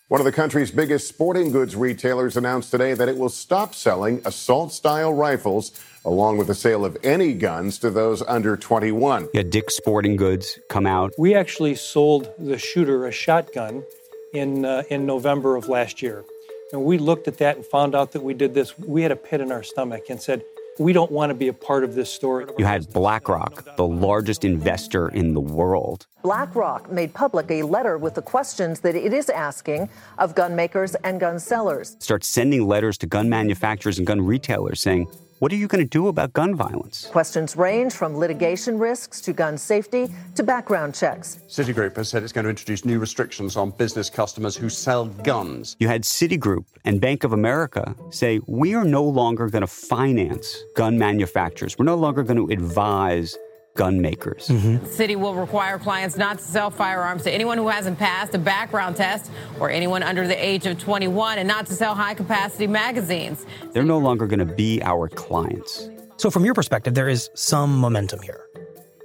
One 0.08 0.22
of 0.22 0.24
the 0.24 0.32
country's 0.32 0.70
biggest 0.70 1.06
sporting 1.06 1.52
goods 1.52 1.76
retailers 1.76 2.38
announced 2.38 2.70
today 2.70 2.94
that 2.94 3.10
it 3.10 3.18
will 3.18 3.28
stop 3.28 3.74
selling 3.74 4.22
assault 4.24 4.72
style 4.72 5.12
rifles 5.12 5.70
along 6.02 6.38
with 6.38 6.46
the 6.46 6.54
sale 6.54 6.86
of 6.86 6.96
any 7.04 7.34
guns 7.34 7.78
to 7.80 7.90
those 7.90 8.22
under 8.22 8.56
21. 8.56 9.28
Yeah, 9.34 9.42
Dick's 9.42 9.76
Sporting 9.76 10.16
Goods 10.16 10.58
come 10.70 10.86
out. 10.86 11.12
We 11.18 11.34
actually 11.34 11.74
sold 11.74 12.32
the 12.38 12.56
shooter 12.56 13.04
a 13.04 13.12
shotgun 13.12 13.84
in 14.32 14.64
uh, 14.64 14.84
in 14.88 15.04
November 15.04 15.56
of 15.56 15.68
last 15.68 16.00
year. 16.00 16.24
And 16.72 16.84
we 16.84 16.96
looked 16.96 17.28
at 17.28 17.36
that 17.38 17.56
and 17.56 17.66
found 17.66 17.94
out 17.94 18.12
that 18.12 18.22
we 18.22 18.32
did 18.32 18.54
this. 18.54 18.78
We 18.78 19.02
had 19.02 19.12
a 19.12 19.16
pit 19.16 19.42
in 19.42 19.52
our 19.52 19.62
stomach 19.62 20.04
and 20.08 20.22
said, 20.22 20.42
we 20.78 20.92
don't 20.92 21.10
want 21.10 21.30
to 21.30 21.34
be 21.34 21.48
a 21.48 21.52
part 21.52 21.84
of 21.84 21.94
this 21.94 22.12
story. 22.12 22.46
You 22.58 22.64
had 22.64 22.92
BlackRock, 22.92 23.76
the 23.76 23.86
largest 23.86 24.44
investor 24.44 25.08
in 25.08 25.34
the 25.34 25.40
world. 25.40 26.06
BlackRock 26.22 26.90
made 26.90 27.14
public 27.14 27.50
a 27.50 27.62
letter 27.62 27.98
with 27.98 28.14
the 28.14 28.22
questions 28.22 28.80
that 28.80 28.94
it 28.94 29.12
is 29.12 29.28
asking 29.28 29.88
of 30.18 30.34
gun 30.34 30.54
makers 30.54 30.94
and 30.96 31.20
gun 31.20 31.38
sellers. 31.38 31.96
Start 32.00 32.24
sending 32.24 32.66
letters 32.66 32.98
to 32.98 33.06
gun 33.06 33.28
manufacturers 33.28 33.98
and 33.98 34.06
gun 34.06 34.20
retailers 34.20 34.80
saying, 34.80 35.08
what 35.38 35.52
are 35.52 35.56
you 35.56 35.68
going 35.68 35.84
to 35.84 35.88
do 35.88 36.08
about 36.08 36.32
gun 36.32 36.54
violence? 36.54 37.06
Questions 37.06 37.56
range 37.56 37.92
from 37.92 38.16
litigation 38.16 38.78
risks 38.78 39.20
to 39.22 39.32
gun 39.32 39.56
safety 39.56 40.08
to 40.34 40.42
background 40.42 40.94
checks. 40.94 41.40
Citigroup 41.48 41.96
has 41.96 42.08
said 42.08 42.22
it's 42.22 42.32
going 42.32 42.44
to 42.44 42.50
introduce 42.50 42.84
new 42.84 42.98
restrictions 42.98 43.56
on 43.56 43.70
business 43.70 44.10
customers 44.10 44.56
who 44.56 44.68
sell 44.68 45.06
guns. 45.06 45.76
You 45.78 45.88
had 45.88 46.02
Citigroup 46.02 46.64
and 46.84 47.00
Bank 47.00 47.24
of 47.24 47.32
America 47.32 47.94
say, 48.10 48.40
we 48.46 48.74
are 48.74 48.84
no 48.84 49.04
longer 49.04 49.48
going 49.48 49.62
to 49.62 49.66
finance 49.66 50.64
gun 50.74 50.98
manufacturers. 50.98 51.78
We're 51.78 51.84
no 51.84 51.96
longer 51.96 52.22
going 52.22 52.36
to 52.36 52.52
advise 52.52 53.36
gun 53.78 54.02
makers. 54.02 54.48
Mm-hmm. 54.48 54.84
The 54.84 54.90
city 54.90 55.16
will 55.16 55.34
require 55.34 55.78
clients 55.78 56.16
not 56.16 56.38
to 56.38 56.44
sell 56.44 56.68
firearms 56.68 57.22
to 57.22 57.30
anyone 57.30 57.56
who 57.56 57.68
hasn't 57.68 57.96
passed 57.96 58.34
a 58.34 58.38
background 58.38 58.96
test 58.96 59.30
or 59.60 59.70
anyone 59.70 60.02
under 60.02 60.26
the 60.26 60.36
age 60.36 60.66
of 60.66 60.78
21 60.80 61.38
and 61.38 61.46
not 61.46 61.66
to 61.66 61.74
sell 61.74 61.94
high 61.94 62.14
capacity 62.14 62.66
magazines. 62.66 63.46
They're 63.72 63.84
no 63.84 63.98
longer 63.98 64.26
going 64.26 64.40
to 64.40 64.52
be 64.52 64.82
our 64.82 65.08
clients. 65.08 65.88
So, 66.16 66.28
from 66.28 66.44
your 66.44 66.54
perspective, 66.54 66.94
there 66.94 67.08
is 67.08 67.30
some 67.34 67.78
momentum 67.78 68.20
here. 68.20 68.44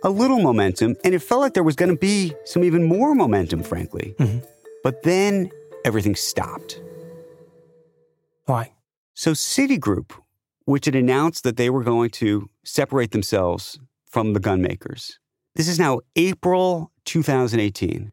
A 0.04 0.10
little 0.10 0.40
momentum, 0.40 0.96
and 1.06 1.14
it 1.14 1.20
felt 1.20 1.42
like 1.42 1.54
there 1.54 1.64
was 1.64 1.76
going 1.76 1.92
to 1.92 1.98
be 1.98 2.34
some 2.44 2.64
even 2.64 2.84
more 2.84 3.14
momentum, 3.14 3.62
frankly. 3.62 4.16
Mm-hmm. 4.18 4.40
But 4.84 5.04
then 5.04 5.52
everything 5.86 6.16
stopped. 6.16 6.82
Why? 8.46 8.74
So, 9.14 9.34
Citigroup, 9.34 10.12
which 10.66 10.86
had 10.86 10.96
announced 10.96 11.44
that 11.44 11.58
they 11.58 11.70
were 11.70 11.84
going 11.84 12.10
to 12.22 12.50
separate 12.64 13.12
themselves 13.12 13.80
from 14.14 14.34
the 14.34 14.40
gun 14.40 14.62
makers. 14.62 15.18
This 15.56 15.68
is 15.68 15.80
now 15.80 16.02
April 16.16 16.92
2018. 17.06 18.12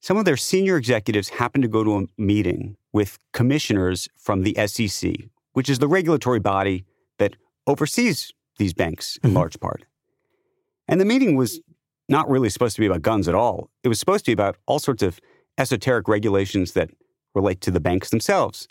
Some 0.00 0.16
of 0.16 0.24
their 0.24 0.36
senior 0.36 0.76
executives 0.76 1.28
happened 1.28 1.62
to 1.62 1.68
go 1.68 1.84
to 1.84 1.98
a 1.98 2.06
meeting 2.18 2.76
with 2.92 3.20
commissioners 3.32 4.08
from 4.16 4.42
the 4.42 4.56
SEC, 4.66 5.12
which 5.52 5.70
is 5.70 5.78
the 5.78 5.86
regulatory 5.86 6.40
body 6.40 6.84
that 7.18 7.36
oversees 7.68 8.32
these 8.58 8.74
banks 8.74 9.18
in 9.22 9.30
mm-hmm. 9.30 9.36
large 9.36 9.60
part. 9.60 9.84
And 10.88 11.00
the 11.00 11.04
meeting 11.04 11.36
was 11.36 11.60
not 12.08 12.28
really 12.28 12.50
supposed 12.50 12.74
to 12.74 12.80
be 12.80 12.86
about 12.86 13.02
guns 13.02 13.28
at 13.28 13.34
all. 13.36 13.70
It 13.84 13.88
was 13.88 14.00
supposed 14.00 14.24
to 14.24 14.30
be 14.30 14.32
about 14.32 14.56
all 14.66 14.80
sorts 14.80 15.04
of 15.04 15.20
esoteric 15.58 16.08
regulations 16.08 16.72
that 16.72 16.90
relate 17.36 17.60
to 17.60 17.70
the 17.70 17.80
banks 17.80 18.10
themselves. 18.10 18.66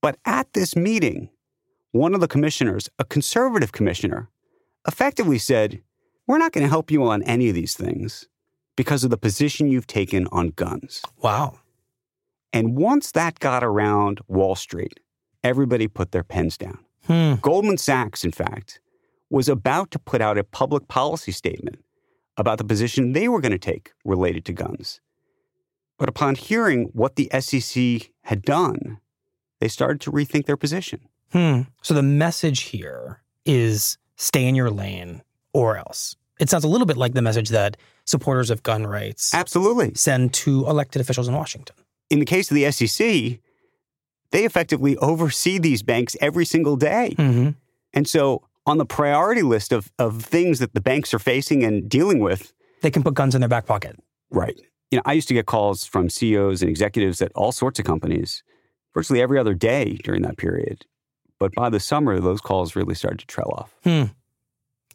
But 0.00 0.16
at 0.24 0.52
this 0.52 0.76
meeting, 0.76 1.30
one 1.90 2.14
of 2.14 2.20
the 2.20 2.28
commissioners, 2.28 2.88
a 3.00 3.04
conservative 3.04 3.72
commissioner, 3.72 4.30
effectively 4.86 5.38
said, 5.38 5.82
we're 6.26 6.38
not 6.38 6.52
going 6.52 6.64
to 6.64 6.70
help 6.70 6.90
you 6.90 7.04
on 7.04 7.22
any 7.24 7.48
of 7.48 7.54
these 7.54 7.74
things 7.74 8.28
because 8.76 9.04
of 9.04 9.10
the 9.10 9.16
position 9.16 9.70
you've 9.70 9.86
taken 9.86 10.26
on 10.32 10.50
guns. 10.50 11.02
Wow. 11.20 11.60
And 12.52 12.76
once 12.76 13.12
that 13.12 13.40
got 13.40 13.64
around 13.64 14.20
Wall 14.28 14.54
Street, 14.54 15.00
everybody 15.42 15.88
put 15.88 16.12
their 16.12 16.22
pens 16.24 16.56
down. 16.56 16.78
Hmm. 17.06 17.34
Goldman 17.42 17.78
Sachs, 17.78 18.24
in 18.24 18.32
fact, 18.32 18.80
was 19.30 19.48
about 19.48 19.90
to 19.90 19.98
put 19.98 20.20
out 20.20 20.38
a 20.38 20.44
public 20.44 20.88
policy 20.88 21.32
statement 21.32 21.84
about 22.36 22.58
the 22.58 22.64
position 22.64 23.12
they 23.12 23.28
were 23.28 23.40
going 23.40 23.52
to 23.52 23.58
take 23.58 23.92
related 24.04 24.44
to 24.46 24.52
guns. 24.52 25.00
But 25.98 26.08
upon 26.08 26.34
hearing 26.34 26.90
what 26.92 27.16
the 27.16 27.30
SEC 27.40 28.10
had 28.22 28.42
done, 28.42 28.98
they 29.60 29.68
started 29.68 30.00
to 30.02 30.12
rethink 30.12 30.46
their 30.46 30.56
position. 30.56 31.08
Hmm. 31.32 31.62
So 31.82 31.94
the 31.94 32.02
message 32.02 32.62
here 32.62 33.22
is 33.44 33.98
stay 34.16 34.46
in 34.46 34.54
your 34.54 34.70
lane, 34.70 35.22
or 35.54 35.78
else. 35.78 36.16
It 36.38 36.50
sounds 36.50 36.64
a 36.64 36.68
little 36.68 36.86
bit 36.86 36.96
like 36.96 37.14
the 37.14 37.22
message 37.22 37.48
that 37.50 37.76
supporters 38.04 38.50
of 38.50 38.62
gun 38.62 38.86
rights 38.86 39.32
absolutely 39.32 39.94
send 39.94 40.34
to 40.34 40.66
elected 40.66 41.00
officials 41.00 41.28
in 41.28 41.34
Washington. 41.34 41.76
In 42.10 42.18
the 42.18 42.26
case 42.26 42.50
of 42.50 42.56
the 42.56 42.70
SEC, 42.70 43.38
they 44.30 44.44
effectively 44.44 44.96
oversee 44.98 45.58
these 45.58 45.82
banks 45.82 46.16
every 46.20 46.44
single 46.44 46.76
day. 46.76 47.14
Mm-hmm. 47.16 47.50
And 47.94 48.08
so, 48.08 48.42
on 48.66 48.78
the 48.78 48.86
priority 48.86 49.42
list 49.42 49.72
of, 49.72 49.92
of 49.98 50.22
things 50.22 50.58
that 50.58 50.74
the 50.74 50.80
banks 50.80 51.14
are 51.14 51.18
facing 51.18 51.62
and 51.62 51.88
dealing 51.88 52.18
with, 52.18 52.52
they 52.82 52.90
can 52.90 53.02
put 53.02 53.14
guns 53.14 53.34
in 53.34 53.40
their 53.40 53.48
back 53.48 53.66
pocket. 53.66 53.96
Right. 54.30 54.60
You 54.90 54.96
know, 54.96 55.02
I 55.04 55.12
used 55.12 55.28
to 55.28 55.34
get 55.34 55.46
calls 55.46 55.84
from 55.84 56.10
CEOs 56.10 56.62
and 56.62 56.70
executives 56.70 57.22
at 57.22 57.30
all 57.34 57.52
sorts 57.52 57.78
of 57.78 57.84
companies 57.84 58.42
virtually 58.92 59.20
every 59.20 59.38
other 59.38 59.54
day 59.54 59.98
during 60.02 60.22
that 60.22 60.36
period. 60.36 60.86
But 61.38 61.52
by 61.54 61.68
the 61.68 61.80
summer, 61.80 62.20
those 62.20 62.40
calls 62.40 62.76
really 62.76 62.94
started 62.94 63.18
to 63.20 63.26
trail 63.26 63.52
off. 63.56 63.74
Hmm. 63.84 64.04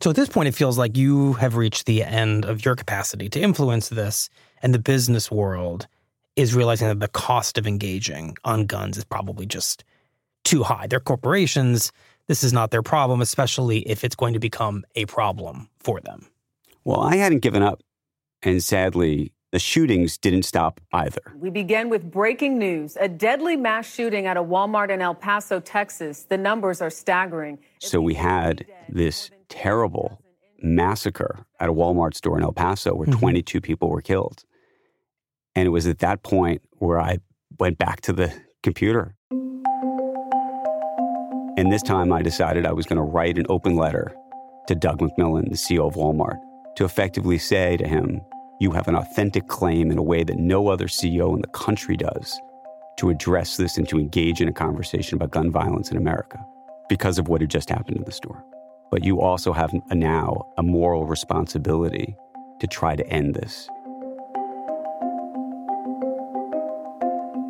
So 0.02 0.10
at 0.10 0.16
this 0.16 0.30
point, 0.30 0.48
it 0.48 0.56
feels 0.56 0.78
like 0.78 0.96
you 0.96 1.34
have 1.34 1.58
reached 1.58 1.86
the 1.86 2.04
end 2.04 2.46
of 2.46 2.64
your 2.64 2.76
capacity 2.76 3.28
to 3.30 3.40
influence 3.40 3.90
this, 3.90 4.30
and 4.62 4.74
the 4.74 4.80
business 4.80 5.30
world 5.30 5.88
is 6.38 6.56
realizing 6.56 6.88
that 6.88 7.02
the 7.02 7.10
cost 7.10 7.58
of 7.58 7.68
engaging 7.68 8.38
on 8.46 8.66
guns 8.66 8.98
is 8.98 9.04
probably 9.04 9.46
just 9.46 9.84
too 10.46 10.64
high. 10.64 10.88
They're 10.88 11.02
corporations. 11.02 11.92
This 12.28 12.46
is 12.46 12.54
not 12.54 12.72
their 12.72 12.82
problem, 12.82 13.22
especially 13.22 13.80
if 13.80 14.06
it's 14.06 14.16
going 14.16 14.34
to 14.34 14.40
become 14.40 14.86
a 14.96 15.06
problem 15.06 15.70
for 15.80 16.00
them. 16.00 16.28
Well, 16.86 17.02
I 17.02 17.18
hadn't 17.18 17.40
given 17.40 17.62
up. 17.62 17.82
And 18.42 18.64
sadly, 18.64 19.34
the 19.52 19.60
shootings 19.60 20.18
didn't 20.18 20.44
stop 20.44 20.80
either. 20.94 21.22
We 21.36 21.50
begin 21.50 21.90
with 21.90 22.10
breaking 22.10 22.58
news 22.58 22.98
a 23.02 23.10
deadly 23.10 23.58
mass 23.58 23.94
shooting 23.94 24.28
at 24.28 24.38
a 24.38 24.44
Walmart 24.44 24.92
in 24.92 25.02
El 25.02 25.16
Paso, 25.16 25.60
Texas. 25.60 26.24
The 26.24 26.38
numbers 26.38 26.82
are 26.82 26.90
staggering. 26.90 27.60
So 27.80 28.00
we 28.00 28.14
had 28.14 28.66
this 28.88 29.30
terrible 29.50 30.22
massacre 30.62 31.46
at 31.60 31.70
a 31.70 31.74
Walmart 31.74 32.14
store 32.16 32.38
in 32.38 32.44
El 32.44 32.52
Paso 32.54 32.94
where 32.94 33.08
Mhm. 33.08 33.20
22 33.20 33.62
people 33.62 33.90
were 33.90 34.02
killed. 34.02 34.44
And 35.56 35.66
it 35.66 35.70
was 35.70 35.88
at 35.88 36.00
that 36.00 36.24
point 36.24 36.62
where 36.78 37.00
I 37.00 37.18
went 37.60 37.78
back 37.78 38.02
to 38.02 38.14
the 38.14 38.32
computer. 38.64 39.16
And 41.58 41.72
this 41.72 41.82
time 41.82 42.14
I 42.14 42.22
decided 42.22 42.66
I 42.66 42.72
was 42.72 42.86
going 42.86 42.98
to 42.98 43.04
write 43.04 43.38
an 43.38 43.46
open 43.50 43.76
letter 43.76 44.16
to 44.68 44.76
Doug 44.76 45.00
McMillon, 45.00 45.50
the 45.50 45.58
CEO 45.58 45.86
of 45.88 45.96
Walmart, 45.96 46.40
to 46.76 46.86
effectively 46.86 47.38
say 47.38 47.76
to 47.78 47.88
him, 47.88 48.22
You 48.62 48.72
have 48.72 48.88
an 48.90 48.96
authentic 48.96 49.48
claim 49.48 49.90
in 49.92 49.98
a 49.98 50.04
way 50.04 50.24
that 50.24 50.38
no 50.38 50.68
other 50.68 50.88
CEO 50.88 51.34
in 51.34 51.42
the 51.42 51.48
country 51.48 51.96
does 51.96 52.40
to 52.98 53.10
address 53.10 53.56
this 53.56 53.78
and 53.78 53.88
to 53.88 53.98
engage 53.98 54.42
in 54.42 54.50
a 54.50 54.54
conversation 54.54 55.16
about 55.16 55.32
gun 55.32 55.50
violence 55.50 55.92
in 55.92 55.98
America 55.98 56.38
because 56.90 57.18
of 57.18 57.30
what 57.30 57.40
had 57.40 57.50
just 57.50 57.70
happened 57.70 57.96
in 57.98 58.04
the 58.04 58.12
store. 58.12 58.44
But 58.92 59.04
you 59.04 59.22
also 59.22 59.54
have 59.54 59.74
a- 59.90 59.96
now 59.96 60.46
a 60.58 60.64
moral 60.64 61.06
responsibility 61.06 62.16
to 62.60 62.68
try 62.68 62.96
to 62.96 63.08
end 63.08 63.36
this. 63.36 63.70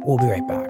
We'll 0.05 0.17
be 0.17 0.25
right 0.25 0.47
back. 0.47 0.69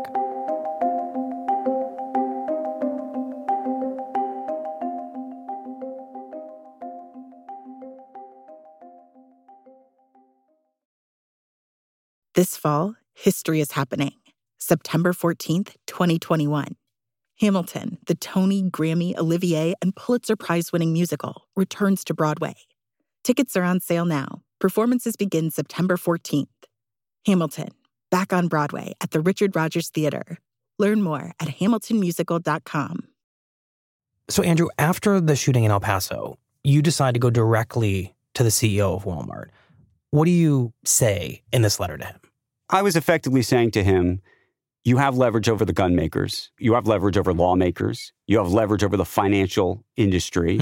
This 12.35 12.55
fall, 12.55 12.95
history 13.13 13.59
is 13.59 13.73
happening. 13.73 14.13
September 14.59 15.11
14th, 15.13 15.75
2021. 15.87 16.78
Hamilton, 17.39 17.97
the 18.07 18.15
Tony, 18.15 18.63
Grammy, 18.63 19.17
Olivier, 19.17 19.73
and 19.81 19.95
Pulitzer 19.95 20.35
Prize 20.35 20.73
winning 20.73 20.91
musical, 20.91 21.47
returns 21.55 22.03
to 22.05 22.13
Broadway. 22.13 22.55
Tickets 23.23 23.55
are 23.55 23.63
on 23.63 23.79
sale 23.79 24.05
now. 24.05 24.41
Performances 24.59 25.15
begin 25.15 25.49
September 25.49 25.95
14th. 25.95 26.47
Hamilton, 27.25 27.69
back 28.11 28.33
on 28.33 28.47
Broadway 28.49 28.93
at 28.99 29.11
the 29.11 29.21
Richard 29.21 29.55
Rodgers 29.55 29.89
Theater. 29.89 30.37
Learn 30.77 31.01
more 31.01 31.31
at 31.39 31.47
hamiltonmusical.com. 31.47 33.07
So, 34.29 34.43
Andrew, 34.43 34.67
after 34.77 35.21
the 35.21 35.35
shooting 35.35 35.63
in 35.63 35.71
El 35.71 35.79
Paso, 35.79 36.37
you 36.63 36.81
decide 36.81 37.13
to 37.13 37.19
go 37.19 37.29
directly 37.29 38.15
to 38.33 38.43
the 38.43 38.49
CEO 38.49 38.95
of 38.95 39.05
Walmart. 39.05 39.49
What 40.11 40.25
do 40.25 40.31
you 40.31 40.73
say 40.83 41.41
in 41.53 41.61
this 41.61 41.79
letter 41.79 41.97
to 41.97 42.05
him? 42.05 42.19
I 42.69 42.81
was 42.81 42.95
effectively 42.95 43.41
saying 43.41 43.71
to 43.71 43.83
him, 43.83 44.21
you 44.83 44.97
have 44.97 45.17
leverage 45.17 45.49
over 45.49 45.65
the 45.65 45.73
gun 45.73 45.95
makers. 45.95 46.51
You 46.59 46.73
have 46.73 46.87
leverage 46.87 47.17
over 47.17 47.33
lawmakers. 47.33 48.13
You 48.27 48.37
have 48.37 48.51
leverage 48.51 48.83
over 48.83 48.97
the 48.97 49.05
financial 49.05 49.83
industry. 49.97 50.59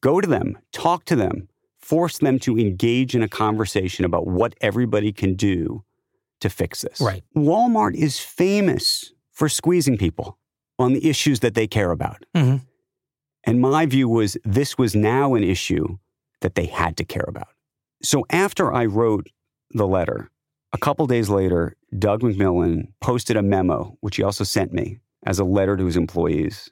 Go 0.00 0.20
to 0.20 0.28
them, 0.28 0.58
talk 0.72 1.04
to 1.06 1.16
them, 1.16 1.48
force 1.80 2.18
them 2.18 2.38
to 2.40 2.58
engage 2.58 3.14
in 3.14 3.22
a 3.22 3.28
conversation 3.28 4.04
about 4.04 4.26
what 4.26 4.54
everybody 4.60 5.12
can 5.12 5.34
do 5.34 5.84
to 6.40 6.50
fix 6.50 6.82
this. 6.82 7.00
Right. 7.00 7.24
Walmart 7.34 7.94
is 7.94 8.18
famous 8.18 9.12
for 9.32 9.48
squeezing 9.48 9.96
people 9.96 10.38
on 10.78 10.92
the 10.92 11.08
issues 11.08 11.40
that 11.40 11.54
they 11.54 11.66
care 11.66 11.90
about. 11.90 12.24
Mhm. 12.34 12.60
And 13.44 13.60
my 13.60 13.86
view 13.86 14.08
was 14.08 14.36
this 14.44 14.76
was 14.76 14.94
now 14.94 15.34
an 15.34 15.44
issue 15.44 15.98
that 16.40 16.54
they 16.54 16.66
had 16.66 16.96
to 16.98 17.04
care 17.04 17.24
about. 17.26 17.48
So 18.02 18.24
after 18.30 18.72
I 18.72 18.84
wrote 18.84 19.28
the 19.70 19.86
letter, 19.86 20.30
a 20.72 20.78
couple 20.78 21.06
days 21.06 21.28
later, 21.30 21.76
Doug 21.98 22.22
McMillon 22.22 22.88
posted 23.00 23.36
a 23.36 23.42
memo, 23.42 23.96
which 24.00 24.16
he 24.16 24.22
also 24.22 24.44
sent 24.44 24.72
me 24.72 24.98
as 25.26 25.38
a 25.38 25.44
letter 25.44 25.76
to 25.76 25.84
his 25.84 25.96
employees. 25.96 26.70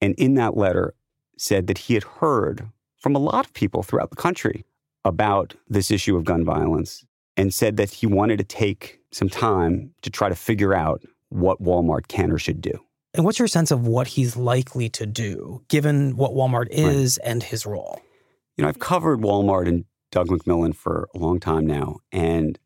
And 0.00 0.14
in 0.16 0.34
that 0.34 0.56
letter, 0.56 0.94
said 1.38 1.66
that 1.66 1.78
he 1.78 1.94
had 1.94 2.04
heard 2.04 2.68
from 2.98 3.16
a 3.16 3.18
lot 3.18 3.44
of 3.44 3.52
people 3.52 3.82
throughout 3.82 4.10
the 4.10 4.16
country 4.16 4.64
about 5.04 5.54
this 5.68 5.90
issue 5.90 6.16
of 6.16 6.24
gun 6.24 6.44
violence 6.44 7.04
and 7.36 7.52
said 7.52 7.76
that 7.76 7.90
he 7.90 8.06
wanted 8.06 8.38
to 8.38 8.44
take 8.44 9.00
some 9.10 9.28
time 9.28 9.92
to 10.02 10.10
try 10.10 10.28
to 10.28 10.34
figure 10.34 10.74
out 10.74 11.02
what 11.30 11.60
Walmart 11.62 12.06
can 12.08 12.30
or 12.30 12.38
should 12.38 12.60
do. 12.60 12.72
And 13.14 13.24
what's 13.24 13.38
your 13.38 13.48
sense 13.48 13.70
of 13.70 13.86
what 13.86 14.06
he's 14.06 14.36
likely 14.36 14.88
to 14.90 15.06
do, 15.06 15.62
given 15.68 16.16
what 16.16 16.32
Walmart 16.32 16.68
is 16.70 17.18
and 17.18 17.42
his 17.42 17.66
role? 17.66 18.00
You 18.56 18.62
know, 18.62 18.68
I've 18.68 18.78
covered 18.78 19.20
Walmart 19.20 19.66
and 19.66 19.84
Doug 20.10 20.28
McMillon 20.28 20.74
for 20.74 21.08
a 21.14 21.18
long 21.18 21.40
time 21.40 21.66
now, 21.66 21.98
and 22.10 22.58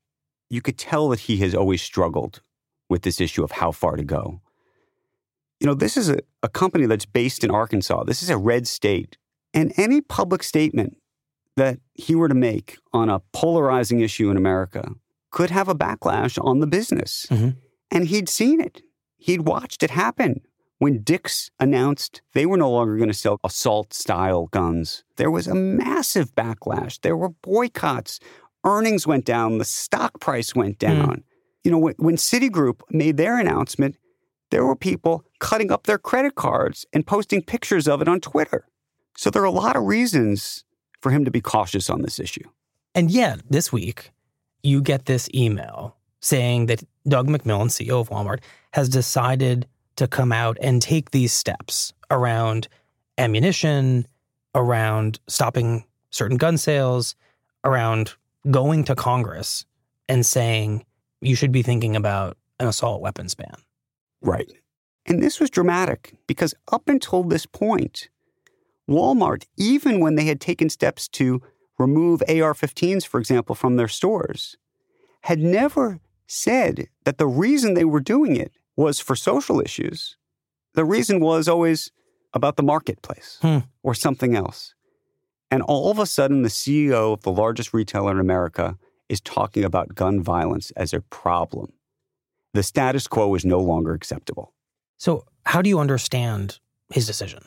you 0.49 0.63
could 0.63 0.79
tell 0.79 1.09
that 1.09 1.21
he 1.21 1.39
has 1.39 1.55
always 1.55 1.83
struggled 1.83 2.43
with 2.89 3.03
this 3.03 3.21
issue 3.21 3.43
of 3.43 3.53
how 3.53 3.73
far 3.73 3.97
to 3.97 4.05
go. 4.05 4.41
You 5.61 5.67
know, 5.67 5.75
this 5.75 5.97
is 5.97 6.09
a, 6.11 6.19
a 6.43 6.49
company 6.49 6.87
that's 6.87 7.07
based 7.07 7.43
in 7.43 7.51
Arkansas. 7.51 8.05
This 8.05 8.23
is 8.23 8.31
a 8.31 8.37
red 8.37 8.67
state. 8.67 9.17
And 9.55 9.73
any 9.77 10.01
public 10.01 10.43
statement 10.43 10.97
that 11.57 11.79
he 11.95 12.15
were 12.15 12.29
to 12.29 12.35
make 12.35 12.79
on 12.93 13.09
a 13.09 13.21
polarizing 13.33 14.01
issue 14.01 14.31
in 14.31 14.37
America 14.37 14.91
could 15.31 15.51
have 15.51 15.69
a 15.69 15.75
backlash 15.75 16.43
on 16.45 16.61
the 16.61 16.67
business. 16.67 17.27
Mm-hmm. 17.31 17.51
And 17.91 18.07
he'd 18.09 18.29
seen 18.29 18.61
it. 18.61 18.83
He'd 19.17 19.43
watched 19.43 19.83
it 19.83 19.91
happen. 19.91 20.43
When 20.79 21.03
Dick's 21.03 21.51
announced 21.59 22.21
they 22.35 22.45
were 22.45 22.59
no 22.59 22.71
longer 22.71 22.97
going 22.97 23.09
to 23.09 23.15
sell 23.15 23.41
assault 23.43 23.95
style 23.95 24.49
guns, 24.49 25.05
there 25.17 25.31
was 25.31 25.47
a 25.47 25.55
massive 25.55 26.35
backlash. 26.35 27.01
There 27.01 27.17
were 27.17 27.31
boycotts. 27.31 28.21
Earnings 28.67 29.07
went 29.07 29.25
down. 29.25 29.59
The 29.59 29.65
stock 29.65 30.21
price 30.21 30.55
went 30.55 30.83
hmm. 30.83 30.89
down. 30.89 31.25
You 31.65 31.71
know, 31.71 31.79
when, 31.79 31.95
when 31.97 32.17
Citigroup 32.17 32.81
made 32.91 33.17
their 33.17 33.39
announcement, 33.39 33.97
there 34.51 34.65
were 34.65 34.77
people 34.77 35.25
cutting 35.41 35.73
up 35.73 35.85
their 35.85 35.99
credit 35.99 36.35
cards 36.35 36.85
and 36.93 37.07
posting 37.07 37.43
pictures 37.43 37.89
of 37.89 38.03
it 38.03 38.09
on 38.09 38.21
Twitter. 38.21 38.67
So 39.17 39.31
there 39.31 39.43
are 39.43 39.47
a 39.47 39.51
lot 39.51 39.77
of 39.77 39.85
reasons 39.85 40.65
for 41.01 41.11
him 41.11 41.25
to 41.25 41.31
be 41.31 41.41
cautious 41.41 41.89
on 41.89 42.03
this 42.03 42.21
issue. 42.21 42.49
And 42.95 43.11
yet, 43.11 43.41
this 43.49 43.73
week, 43.73 44.11
you 44.63 44.81
get 44.81 45.07
this 45.07 45.29
email 45.35 45.97
saying 46.21 46.67
that 46.67 46.83
Doug 47.09 47.29
McMillon, 47.29 47.69
CEO 47.69 48.01
of 48.01 48.11
Walmart, 48.11 48.41
has 48.73 48.89
decided 48.89 49.67
to 49.97 50.07
come 50.07 50.33
out 50.33 50.59
and 50.61 50.81
take 50.81 51.11
these 51.11 51.33
steps 51.33 51.93
around 52.11 52.69
ammunition, 53.19 54.07
around 54.55 55.19
stopping 55.27 55.85
certain 56.11 56.37
gun 56.37 56.59
sales, 56.59 57.15
around 57.65 58.15
going 58.51 58.85
to 58.85 58.95
Congress 58.95 59.65
and 60.09 60.25
saying 60.25 60.85
you 61.21 61.35
should 61.35 61.53
be 61.53 61.63
thinking 61.63 61.97
about 61.97 62.37
an 62.61 62.69
assault 62.69 63.01
weapons 63.01 63.35
ban. 63.35 63.57
Right. 64.21 64.51
And 65.07 65.23
this 65.23 65.39
was 65.41 65.51
dramatic 65.51 66.15
because 66.27 66.55
up 66.73 66.89
until 66.89 67.23
this 67.23 67.47
point, 67.47 68.09
Walmart, 68.89 69.45
even 69.57 70.01
when 70.01 70.15
they 70.15 70.25
had 70.25 70.41
taken 70.41 70.69
steps 70.69 71.09
to 71.09 71.43
remove 71.79 72.23
AR 72.29 72.55
15s, 72.55 73.07
for 73.07 73.19
example, 73.21 73.55
from 73.55 73.77
their 73.77 73.89
stores, 73.89 74.57
had 75.23 75.39
never 75.39 76.01
said 76.27 76.89
that 77.05 77.19
the 77.19 77.27
reason 77.27 77.75
they 77.75 77.85
were 77.85 78.01
doing 78.01 78.37
it 78.37 78.53
was 78.77 79.01
for 79.01 79.17
social 79.17 79.61
issues. 79.61 80.17
The 80.75 80.85
reason 80.85 81.21
was 81.21 81.49
always 81.49 81.91
about 82.35 82.57
the 82.57 82.63
marketplace 82.63 83.39
hmm. 83.41 83.59
or 83.83 83.95
something 83.95 84.37
else. 84.37 84.75
And 85.51 85.63
all 85.63 85.91
of 85.91 85.99
a 85.99 86.07
sudden, 86.07 86.43
the 86.43 86.49
CEO 86.49 87.13
of 87.13 87.23
the 87.23 87.31
largest 87.31 87.73
retailer 87.73 88.13
in 88.13 88.19
America 88.19 88.77
is 89.09 89.21
talking 89.21 89.65
about 89.65 89.95
gun 89.95 90.23
violence 90.23 90.73
as 90.73 90.93
a 90.93 91.01
problem. 91.01 91.73
The 92.55 92.63
status 92.63 93.07
quo 93.07 93.35
is 93.35 93.45
no 93.45 93.61
longer 93.61 93.93
acceptable. 93.93 94.53
So, 94.99 95.25
how 95.45 95.63
do 95.63 95.69
you 95.69 95.79
understand 95.79 96.59
his 96.91 97.07
decision? 97.07 97.45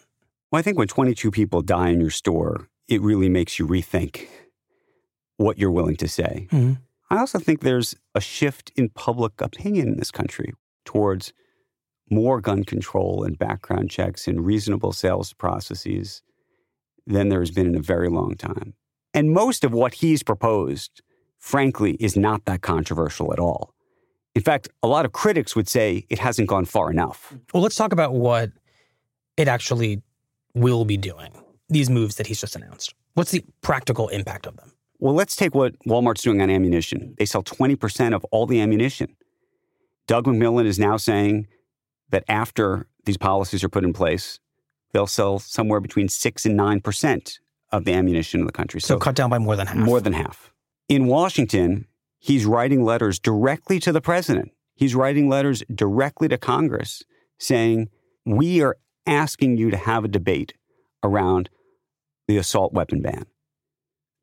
Well, 0.52 0.60
I 0.60 0.62
think 0.62 0.78
when 0.78 0.88
22 0.88 1.32
people 1.32 1.62
die 1.62 1.90
in 1.90 2.00
your 2.00 2.10
store, 2.10 2.70
it 2.88 3.02
really 3.02 3.30
makes 3.30 3.60
you 3.60 3.68
rethink 3.68 4.28
what 5.38 5.58
you're 5.58 5.72
willing 5.72 5.98
to 5.98 6.08
say. 6.08 6.48
Mhm. 6.52 6.80
I 7.10 7.18
also 7.18 7.40
think 7.40 7.62
there's 7.62 7.96
a 8.14 8.22
shift 8.22 8.72
in 8.76 8.90
public 8.90 9.42
opinion 9.42 9.90
in 9.90 9.98
this 9.98 10.12
country 10.12 10.54
towards 10.86 11.34
more 12.10 12.40
gun 12.42 12.64
control 12.64 13.24
and 13.24 13.38
background 13.38 13.90
checks 13.90 14.28
and 14.28 14.46
reasonable 14.46 14.92
sales 14.92 15.34
processes 15.34 16.22
than 17.10 17.30
there 17.30 17.40
has 17.40 17.52
been 17.52 17.68
in 17.68 17.76
a 17.76 17.82
very 17.82 18.08
long 18.08 18.36
time. 18.36 18.74
And 19.14 19.32
most 19.32 19.64
of 19.64 19.74
what 19.74 19.96
he's 19.96 20.24
proposed, 20.24 21.02
frankly, 21.40 21.94
is 22.00 22.16
not 22.16 22.46
that 22.46 22.62
controversial 22.62 23.34
at 23.34 23.40
all. 23.40 23.74
In 24.36 24.44
fact, 24.44 24.70
a 24.84 24.88
lot 24.88 25.06
of 25.06 25.12
critics 25.12 25.56
would 25.56 25.68
say 25.68 26.06
it 26.10 26.20
hasn't 26.20 26.48
gone 26.48 26.66
far 26.66 26.92
enough. 26.92 27.34
Well, 27.54 27.64
let's 27.64 27.76
talk 27.76 27.92
about 27.92 28.14
what 28.14 28.52
it 29.36 29.48
actually 29.48 30.02
will 30.54 30.86
be 30.86 30.98
doing, 30.98 31.32
these 31.68 31.90
moves 31.90 32.16
that 32.16 32.28
he's 32.28 32.40
just 32.40 32.56
announced. 32.56 32.94
What's 33.16 33.32
the 33.32 33.44
practical 33.62 34.08
impact 34.10 34.46
of 34.46 34.56
them? 34.58 34.72
Well, 35.00 35.16
let's 35.16 35.36
take 35.36 35.56
what 35.56 35.74
Walmart's 35.88 36.22
doing 36.22 36.42
on 36.42 36.50
ammunition. 36.50 37.16
They 37.18 37.26
sell 37.26 37.42
20% 37.42 38.14
of 38.14 38.24
all 38.26 38.46
the 38.46 38.62
ammunition. 38.62 39.16
Doug 40.08 40.26
McMillon 40.26 40.66
is 40.66 40.78
now 40.78 40.98
saying 40.98 41.48
that 42.10 42.24
after 42.28 42.88
these 43.06 43.18
policies 43.18 43.64
are 43.64 43.70
put 43.70 43.84
in 43.84 43.94
place, 43.94 44.40
they'll 44.94 45.08
sell 45.08 45.40
somewhere 45.40 45.80
between 45.80 46.08
6 46.10 46.46
and 46.46 46.60
9% 46.60 47.40
of 47.72 47.86
the 47.86 47.94
ammunition 47.94 48.40
in 48.42 48.46
the 48.46 48.52
country. 48.52 48.82
So, 48.82 48.98
cut 48.98 49.16
down 49.16 49.30
by 49.30 49.38
more 49.40 49.56
than 49.56 49.68
half. 49.68 49.78
More 49.78 50.02
than 50.02 50.14
half. 50.14 50.52
In 50.88 51.06
Washington, 51.08 51.86
he's 52.18 52.46
writing 52.46 52.84
letters 52.84 53.20
directly 53.20 53.80
to 53.82 53.92
the 53.92 54.02
president. 54.02 54.52
He's 54.76 54.96
writing 54.96 55.30
letters 55.30 55.64
directly 55.74 56.28
to 56.30 56.38
Congress 56.38 57.04
saying, 57.38 57.90
We 58.26 58.62
are 58.62 58.78
asking 59.06 59.58
you 59.58 59.70
to 59.72 59.78
have 59.78 60.04
a 60.04 60.08
debate 60.08 60.54
around 61.04 61.50
the 62.28 62.38
assault 62.38 62.74
weapon 62.74 63.02
ban. 63.02 63.26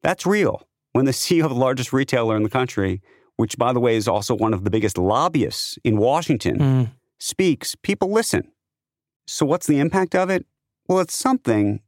That's 0.03 0.27
real. 0.27 0.67
When 0.93 1.05
the 1.05 1.13
CEO 1.23 1.45
of 1.45 1.51
the 1.51 1.57
largest 1.57 1.93
retailer 1.93 2.37
in 2.37 2.43
the 2.43 2.49
country, 2.51 3.01
which 3.37 3.57
by 3.59 3.73
the 3.73 3.81
way 3.81 3.97
is 3.97 4.09
also 4.09 4.35
one 4.35 4.55
of 4.55 4.65
the 4.65 4.71
biggest 4.71 4.99
lobbyists 4.99 5.79
in 5.85 5.99
Washington, 5.99 6.59
Mm. 6.59 6.91
speaks, 7.19 7.75
people 7.77 8.11
listen. 8.11 8.51
So, 9.27 9.45
what's 9.47 9.67
the 9.67 9.79
impact 9.79 10.15
of 10.15 10.31
it? 10.31 10.47
Well, 10.89 11.01
it's 11.01 11.17
something, 11.17 11.81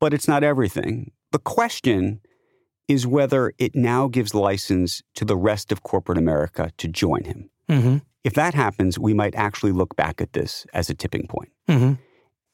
but 0.00 0.12
it's 0.12 0.28
not 0.28 0.44
everything. 0.44 1.12
The 1.32 1.38
question 1.38 2.20
is 2.88 3.06
whether 3.06 3.52
it 3.58 3.74
now 3.74 4.08
gives 4.08 4.34
license 4.34 5.02
to 5.14 5.24
the 5.24 5.36
rest 5.36 5.72
of 5.72 5.82
corporate 5.82 6.18
America 6.18 6.70
to 6.78 6.88
join 6.88 7.24
him. 7.24 7.50
Mm-hmm. 7.68 7.96
If 8.24 8.34
that 8.34 8.54
happens, 8.54 8.98
we 8.98 9.14
might 9.14 9.34
actually 9.34 9.72
look 9.72 9.96
back 9.96 10.20
at 10.20 10.32
this 10.32 10.66
as 10.74 10.90
a 10.90 10.94
tipping 10.94 11.26
point. 11.26 11.50
Mm-hmm. 11.68 11.94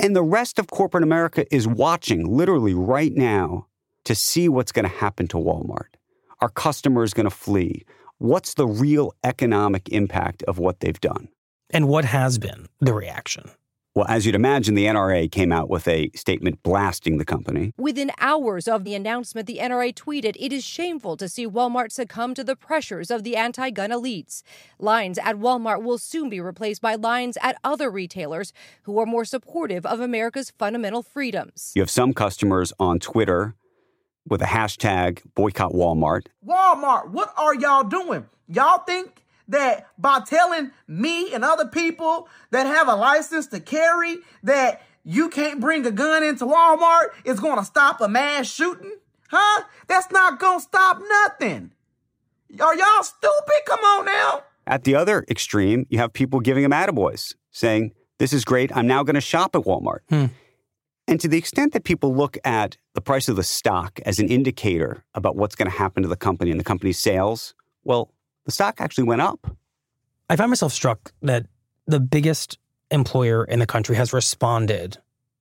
And 0.01 0.17
the 0.17 0.23
rest 0.23 0.59
of 0.59 0.69
corporate 0.69 1.03
America 1.03 1.45
is 1.55 1.67
watching 1.67 2.25
literally 2.25 2.75
right 2.75 3.13
now 3.15 3.67
to 4.05 4.15
see 4.15 4.49
what's 4.49 4.73
going 4.73 4.89
to 4.89 4.97
happen 4.97 5.27
to 5.29 5.37
Walmart. 5.37 5.95
Are 6.41 6.49
customers 6.49 7.13
going 7.13 7.29
to 7.29 7.35
flee? 7.35 7.85
What's 8.19 8.55
the 8.55 8.67
real 8.67 9.13
economic 9.25 9.89
impact 9.89 10.43
of 10.45 10.59
what 10.59 10.81
they've 10.81 11.01
done? 11.01 11.29
And 11.71 11.89
what 11.89 12.05
has 12.05 12.39
been 12.39 12.69
the 12.81 12.95
reaction? 12.95 13.51
Well, 13.95 14.07
as 14.09 14.27
you'd 14.27 14.35
imagine, 14.35 14.75
the 14.75 14.85
NRA 14.85 15.31
came 15.31 15.51
out 15.51 15.69
with 15.69 15.89
a 15.89 16.11
statement 16.15 16.63
blasting 16.63 17.19
the 17.19 17.25
company. 17.25 17.73
Within 17.77 18.13
hours 18.21 18.69
of 18.69 18.85
the 18.85 18.95
announcement, 18.95 19.47
the 19.47 19.59
NRA 19.59 19.93
tweeted, 19.93 20.37
It 20.39 20.53
is 20.53 20.65
shameful 20.65 21.17
to 21.17 21.29
see 21.29 21.47
Walmart 21.47 21.91
succumb 21.91 22.35
to 22.35 22.45
the 22.45 22.55
pressures 22.55 23.11
of 23.11 23.25
the 23.25 23.35
anti 23.35 23.71
gun 23.71 23.91
elites. 23.91 24.43
Lines 24.79 25.19
at 25.19 25.37
Walmart 25.37 25.83
will 25.83 25.99
soon 25.99 26.29
be 26.29 26.41
replaced 26.41 26.81
by 26.81 26.95
lines 26.95 27.37
at 27.43 27.57
other 27.65 27.91
retailers 27.91 28.53
who 28.83 28.99
are 28.99 29.07
more 29.07 29.25
supportive 29.25 29.85
of 29.85 30.01
America's 30.01 30.51
fundamental 30.51 31.03
freedoms. 31.03 31.73
You 31.75 31.83
have 31.83 31.91
some 31.91 32.13
customers 32.13 32.73
on 32.79 33.01
Twitter 33.01 33.57
with 34.29 34.43
a 34.43 34.47
hashtag 34.47 35.23
boycott 35.35 35.73
Walmart. 35.73 36.27
Walmart, 36.47 37.11
what 37.11 37.33
are 37.37 37.55
y'all 37.55 37.85
doing? 37.85 38.27
Y'all 38.47 38.79
think 38.85 39.25
that 39.49 39.89
by 39.99 40.21
telling 40.21 40.71
me 40.87 41.33
and 41.33 41.45
other 41.45 41.67
people 41.67 42.29
that 42.51 42.67
have 42.67 42.89
a 42.89 42.95
license 42.95 43.47
to 43.49 43.61
carry 43.61 44.19
that 44.43 44.83
you 45.05 45.29
can't 45.29 45.61
bring 45.61 45.87
a 45.87 45.91
gun 45.91 46.23
into 46.23 46.45
Walmart 46.45 47.09
is 47.25 47.41
going 47.41 47.59
to 47.59 47.65
stop 47.65 48.01
a 48.01 48.09
mass 48.09 48.47
shooting? 48.47 48.97
Huh? 49.31 49.65
That's 49.87 50.11
not 50.11 50.39
going 50.39 50.59
to 50.59 50.63
stop 50.63 51.01
nothing. 51.09 51.73
Are 52.61 52.75
y'all 52.75 53.03
stupid? 53.03 53.61
Come 53.67 53.81
on 53.81 54.05
now. 54.07 54.43
At 54.67 54.85
the 54.85 54.95
other 54.95 55.25
extreme, 55.29 55.87
you 55.89 55.99
have 55.99 56.13
people 56.13 56.41
giving 56.41 56.63
them 56.63 56.73
attaboys, 56.73 57.35
saying, 57.51 57.93
This 58.19 58.33
is 58.33 58.45
great. 58.45 58.75
I'm 58.77 58.87
now 58.87 59.03
going 59.03 59.15
to 59.15 59.21
shop 59.21 59.55
at 59.55 59.63
Walmart. 59.63 60.01
Hmm. 60.09 60.27
And 61.07 61.19
to 61.21 61.29
the 61.29 61.39
extent 61.39 61.73
that 61.73 61.85
people 61.85 62.15
look 62.15 62.37
at 62.45 62.77
the 62.95 63.01
price 63.01 63.29
of 63.29 63.37
the 63.37 63.43
stock 63.43 63.99
as 64.05 64.19
an 64.19 64.29
indicator 64.29 65.05
about 65.15 65.37
what's 65.37 65.55
going 65.55 65.71
to 65.71 65.77
happen 65.77 66.03
to 66.03 66.09
the 66.09 66.17
company 66.17 66.51
and 66.51 66.61
the 66.61 66.65
company's 66.65 66.99
sales, 66.99 67.55
well, 67.83 68.13
the 68.49 68.53
stock 68.53 68.81
actually 68.81 69.05
went 69.05 69.21
up. 69.21 69.55
I 70.31 70.37
find 70.37 70.51
myself 70.51 70.73
struck 70.73 71.13
that 71.21 71.45
the 71.87 72.01
biggest 72.01 72.59
employer 72.91 73.45
in 73.45 73.59
the 73.59 73.67
country 73.67 73.95
has 73.97 74.15
responded, 74.15 74.97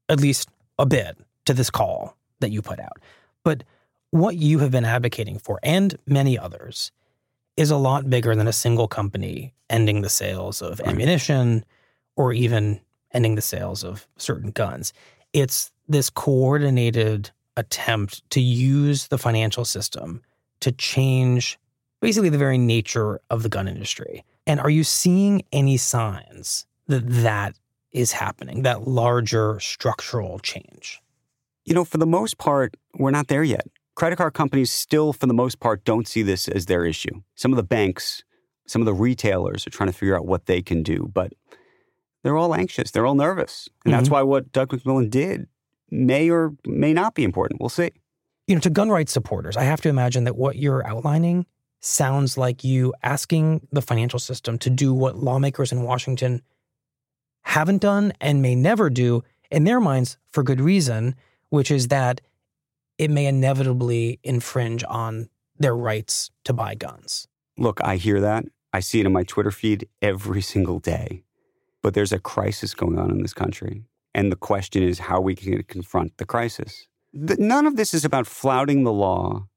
at 0.09 0.19
least 0.19 0.49
a 0.77 0.85
bit, 0.85 1.17
to 1.45 1.53
this 1.53 1.69
call 1.69 2.17
that 2.41 2.51
you 2.51 2.61
put 2.61 2.81
out. 2.81 2.99
But 3.45 3.63
what 4.11 4.35
you 4.35 4.59
have 4.59 4.71
been 4.71 4.83
advocating 4.83 5.39
for, 5.39 5.57
and 5.63 5.97
many 6.05 6.37
others, 6.37 6.91
is 7.55 7.71
a 7.71 7.77
lot 7.77 8.09
bigger 8.09 8.35
than 8.35 8.45
a 8.45 8.53
single 8.53 8.89
company 8.89 9.53
ending 9.69 10.01
the 10.01 10.09
sales 10.09 10.61
of 10.61 10.81
ammunition 10.81 11.63
or 12.17 12.33
even 12.33 12.81
ending 13.13 13.35
the 13.35 13.41
sales 13.41 13.85
of 13.85 14.05
certain 14.17 14.51
guns. 14.51 14.91
It's 15.31 15.71
this 15.87 16.09
coordinated 16.09 17.31
attempt 17.55 18.29
to 18.31 18.41
use 18.41 19.07
the 19.07 19.17
financial 19.17 19.63
system 19.63 20.21
to 20.59 20.73
change 20.73 21.57
basically 22.01 22.29
the 22.29 22.38
very 22.38 22.57
nature 22.57 23.19
of 23.29 23.43
the 23.43 23.49
gun 23.49 23.67
industry. 23.67 24.23
And 24.45 24.60
are 24.60 24.69
you 24.69 24.83
seeing 24.83 25.43
any 25.51 25.77
signs 25.77 26.65
that 26.88 27.07
that 27.07 27.55
is 27.91 28.13
happening, 28.13 28.62
that 28.63 28.88
larger 28.88 29.60
structural 29.60 30.39
change? 30.39 31.01
You 31.65 31.73
know, 31.73 31.83
for 31.83 31.97
the 31.97 32.05
most 32.05 32.38
part, 32.38 32.77
we're 32.97 33.12
not 33.12 33.27
there 33.27 33.43
yet. 33.43 33.67
Credit 33.95 34.15
card 34.15 34.33
companies 34.33 34.71
still, 34.71 35.12
for 35.12 35.25
the 35.25 35.33
most 35.33 35.60
part, 35.60 35.83
don't 35.83 36.07
see 36.07 36.21
this 36.21 36.47
as 36.47 36.67
their 36.67 36.86
issue. 36.86 37.21
Some 37.36 37.51
of 37.51 37.57
the 37.57 37.63
banks, 37.63 38.23
some 38.67 38.81
of 38.81 38.86
the 38.86 38.93
retailers 38.93 39.65
are 39.65 39.71
trying 39.71 39.89
to 39.89 39.93
figure 39.97 40.15
out 40.15 40.25
what 40.25 40.45
they 40.45 40.62
can 40.62 40.83
do, 40.83 41.10
but 41.13 41.33
they're 42.23 42.38
all 42.38 42.53
anxious. 42.53 42.91
They're 42.91 43.05
all 43.05 43.15
nervous. 43.15 43.67
And 43.86 43.93
that's 43.93 44.07
Mhm. 44.07 44.12
why 44.12 44.21
what 44.21 44.51
Doug 44.51 44.69
McMillon 44.69 45.10
did 45.10 45.47
may 45.89 46.29
or 46.29 46.53
may 46.65 46.93
not 46.93 47.15
be 47.15 47.23
important. 47.23 47.60
We'll 47.60 47.69
see. 47.69 47.91
You 48.45 48.55
know, 48.55 48.62
to 48.62 48.69
gun 48.69 48.89
rights 48.89 49.12
supporters, 49.12 49.57
I 49.57 49.63
have 49.63 49.81
to 49.81 49.89
imagine 49.89 50.23
that 50.25 50.36
what 50.38 50.57
you're 50.57 50.86
outlining 50.88 51.45
sounds 51.79 52.37
like 52.37 52.63
you 52.63 52.93
asking 53.03 53.67
the 53.71 53.81
financial 53.81 54.19
system 54.19 54.57
to 54.59 54.69
do 54.69 54.93
what 54.93 55.17
lawmakers 55.17 55.71
in 55.71 55.83
Washington 55.83 56.41
haven't 57.43 57.81
done 57.81 58.13
and 58.19 58.41
may 58.41 58.55
never 58.55 58.89
do 58.89 59.23
in 59.49 59.63
their 59.63 59.79
minds 59.79 60.17
for 60.31 60.43
good 60.43 60.59
reason, 60.59 61.15
which 61.49 61.71
is 61.71 61.87
that 61.87 62.21
it 62.97 63.09
may 63.09 63.25
inevitably 63.25 64.19
infringe 64.23 64.83
on 64.87 65.29
their 65.57 65.75
rights 65.75 66.29
to 66.43 66.53
buy 66.53 66.75
guns. 66.75 67.27
Look, 67.57 67.79
I 67.83 67.95
hear 67.97 68.19
that. 68.21 68.45
I 68.73 68.79
see 68.79 68.99
it 68.99 69.05
in 69.05 69.13
my 69.13 69.23
Twitter 69.23 69.51
feed 69.51 69.87
every 70.01 70.41
single 70.41 70.79
day. 70.79 71.23
But 71.81 71.93
there's 71.93 72.11
a 72.11 72.19
crisis 72.19 72.73
going 72.73 72.99
on 72.99 73.11
in 73.11 73.21
this 73.21 73.33
country. 73.33 73.83
And 74.13 74.31
the 74.31 74.35
question 74.35 74.83
is 74.83 74.99
how 74.99 75.21
we 75.21 75.35
can 75.35 75.63
confront 75.63 76.17
the 76.17 76.25
crisis. 76.25 76.87
Th- 77.13 77.39
None 77.39 77.65
of 77.65 77.75
this 77.75 77.93
is 77.93 78.03
about 78.03 78.27
flouting 78.27 78.83
the 78.83 78.91
law. 78.91 79.47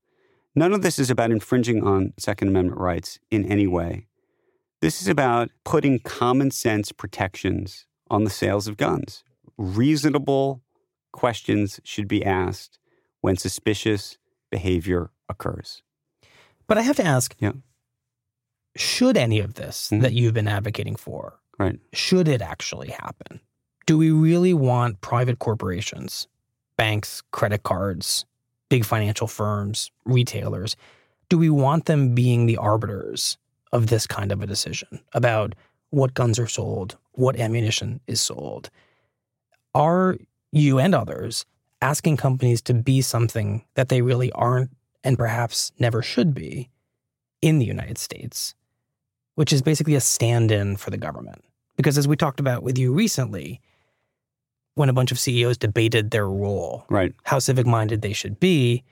None 0.54 0.72
of 0.72 0.82
this 0.82 0.98
is 0.98 1.10
about 1.10 1.30
infringing 1.30 1.82
on 1.82 2.12
Second 2.18 2.48
Amendment 2.48 2.78
rights 2.80 3.18
in 3.30 3.44
any 3.50 3.66
way. 3.66 4.06
This 4.80 5.00
is 5.00 5.08
about 5.08 5.50
putting 5.64 5.98
common 6.00 6.50
sense 6.50 6.90
protections 6.90 7.86
on 8.10 8.24
the 8.24 8.30
sales 8.30 8.66
of 8.66 8.76
guns. 8.76 9.22
Reasonable 9.56 10.62
questions 11.12 11.80
should 11.84 12.08
be 12.08 12.24
asked 12.24 12.78
when 13.20 13.36
suspicious 13.36 14.16
behavior 14.50 15.10
occurs. 15.28 15.82
But 16.66 16.78
I 16.78 16.82
have 16.82 16.96
to 16.96 17.04
ask 17.04 17.34
Yeah. 17.38 17.52
should 18.76 19.16
any 19.16 19.40
of 19.40 19.54
this 19.54 19.88
mm-hmm. 19.90 20.02
that 20.02 20.14
you've 20.14 20.34
been 20.34 20.48
advocating 20.48 20.96
for, 20.96 21.38
Right. 21.58 21.78
should 21.92 22.26
it 22.26 22.40
actually 22.42 22.88
happen? 22.90 23.40
Do 23.86 23.98
we 23.98 24.10
really 24.10 24.54
want 24.54 25.00
private 25.00 25.38
corporations, 25.40 26.26
banks, 26.76 27.22
credit 27.32 27.62
cards, 27.64 28.24
big 28.70 28.86
financial 28.86 29.26
firms, 29.26 29.90
retailers? 30.06 30.76
Do 31.28 31.36
we 31.36 31.50
want 31.50 31.84
them 31.84 32.14
being 32.14 32.46
the 32.46 32.56
arbiters 32.56 33.36
of 33.72 33.88
this 33.88 34.06
kind 34.06 34.32
of 34.32 34.40
a 34.40 34.46
decision 34.46 35.00
about 35.12 35.54
what 35.90 36.14
guns 36.14 36.38
are 36.38 36.46
sold, 36.46 36.96
what 37.12 37.38
ammunition 37.38 38.00
is 38.06 38.20
sold? 38.20 38.70
Are 39.74 40.16
you 40.52 40.78
and 40.78 40.94
others 40.94 41.44
asking 41.82 42.16
companies 42.16 42.62
to 42.62 42.74
be 42.74 43.02
something 43.02 43.64
that 43.74 43.88
they 43.88 44.02
really 44.02 44.32
aren't 44.32 44.70
and 45.04 45.18
perhaps 45.18 45.72
never 45.78 46.02
should 46.02 46.34
be 46.34 46.70
in 47.42 47.58
the 47.58 47.66
United 47.66 47.98
States, 47.98 48.54
which 49.34 49.52
is 49.52 49.62
basically 49.62 49.94
a 49.94 50.00
stand 50.00 50.50
in 50.50 50.76
for 50.76 50.90
the 50.90 50.96
government? 50.96 51.44
Because 51.76 51.96
as 51.96 52.06
we 52.06 52.16
talked 52.16 52.40
about 52.40 52.62
with 52.62 52.78
you 52.78 52.92
recently, 52.92 53.60
when 54.80 54.88
a 54.88 54.94
bunch 54.94 55.12
of 55.12 55.18
CEOs 55.18 55.58
debated 55.58 56.10
their 56.10 56.26
role, 56.26 56.86
right. 56.88 57.12
how 57.24 57.38
civic 57.38 57.66
minded 57.66 58.00
they 58.00 58.14
should 58.14 58.40
be, 58.40 58.82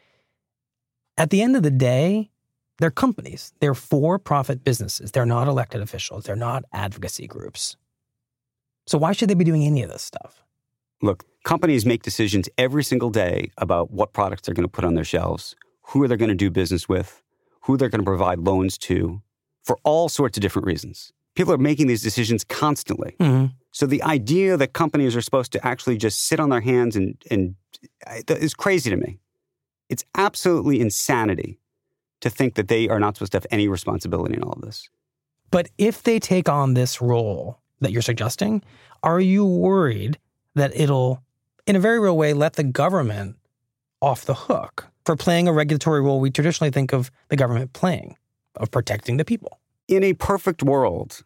at 1.17 1.31
the 1.31 1.41
end 1.41 1.57
of 1.57 1.63
the 1.63 1.71
day, 1.71 2.31
they're 2.79 2.91
companies. 2.91 3.55
They're 3.61 3.75
for 3.75 4.19
profit 4.19 4.63
businesses. 4.63 5.13
They're 5.13 5.25
not 5.25 5.49
elected 5.49 5.81
officials. 5.81 6.25
They're 6.25 6.37
not 6.37 6.65
advocacy 6.75 7.27
groups. 7.27 7.77
So 8.87 8.99
why 8.99 9.13
should 9.13 9.31
they 9.31 9.35
be 9.35 9.45
doing 9.45 9.65
any 9.65 9.83
of 9.83 9.91
this 9.91 10.03
stuff? 10.03 10.45
Look, 11.01 11.25
companies 11.45 11.87
make 11.87 12.03
decisions 12.03 12.51
every 12.59 12.85
single 12.85 13.09
day 13.09 13.51
about 13.57 13.91
what 13.91 14.13
products 14.13 14.43
they're 14.43 14.55
going 14.55 14.69
to 14.69 14.71
put 14.71 14.85
on 14.85 14.93
their 14.95 15.05
shelves, 15.05 15.57
who 15.89 16.07
they're 16.07 16.19
going 16.19 16.29
to 16.29 16.35
do 16.35 16.51
business 16.51 16.87
with, 16.87 17.23
who 17.63 17.79
they're 17.79 17.89
going 17.89 18.01
to 18.01 18.05
provide 18.05 18.41
loans 18.41 18.77
to, 18.79 19.23
for 19.65 19.79
all 19.85 20.11
sorts 20.11 20.37
of 20.37 20.43
different 20.43 20.67
reasons. 20.67 21.13
People 21.35 21.55
are 21.55 21.59
making 21.59 21.87
these 21.87 22.03
decisions 22.03 22.45
constantly. 22.45 23.17
Mhm. 23.19 23.55
So 23.79 23.87
the 23.87 24.03
idea 24.03 24.57
that 24.57 24.73
companies 24.73 25.15
are 25.15 25.23
supposed 25.23 25.53
to 25.53 25.65
actually 25.65 25.99
just 25.99 26.27
sit 26.27 26.41
on 26.41 26.51
their 26.51 26.61
hands 26.61 26.97
and, 26.97 27.17
and 27.31 27.55
is 28.29 28.53
crazy 28.53 28.91
to 28.91 28.97
me. 28.97 29.21
It's 29.89 30.05
absolutely 30.17 30.81
insanity 30.81 31.61
to 32.23 32.29
think 32.29 32.57
that 32.57 32.67
they 32.67 32.89
are 32.89 32.99
not 32.99 33.15
supposed 33.15 33.31
to 33.33 33.37
have 33.37 33.47
any 33.53 33.69
responsibility 33.69 34.35
in 34.35 34.43
all 34.43 34.55
of 34.55 34.63
this. 34.63 34.89
But 35.53 35.69
if 35.79 36.03
they 36.03 36.19
take 36.19 36.49
on 36.49 36.75
this 36.75 37.01
role 37.01 37.61
that 37.79 37.93
you're 37.93 38.03
suggesting, 38.03 38.65
are 39.05 39.21
you 39.21 39.47
worried 39.47 40.19
that 40.57 40.75
it'll, 40.75 41.23
in 41.65 41.77
a 41.77 41.81
very 41.81 42.01
real 42.01 42.17
way, 42.17 42.33
let 42.33 42.55
the 42.55 42.65
government 42.65 43.37
off 44.03 44.25
the 44.25 44.35
hook 44.35 44.89
for 45.07 45.15
playing 45.15 45.47
a 45.47 45.53
regulatory 45.53 46.01
role 46.01 46.19
we 46.19 46.33
traditionally 46.33 46.73
think 46.73 46.93
of 46.93 47.13
the 47.29 47.37
government 47.37 47.75
playing, 47.75 48.17
of 48.57 48.73
protecting 48.73 49.19
the 49.19 49.25
people. 49.25 49.61
In 49.87 50.03
a 50.03 50.15
perfect 50.15 50.65
world, 50.65 51.23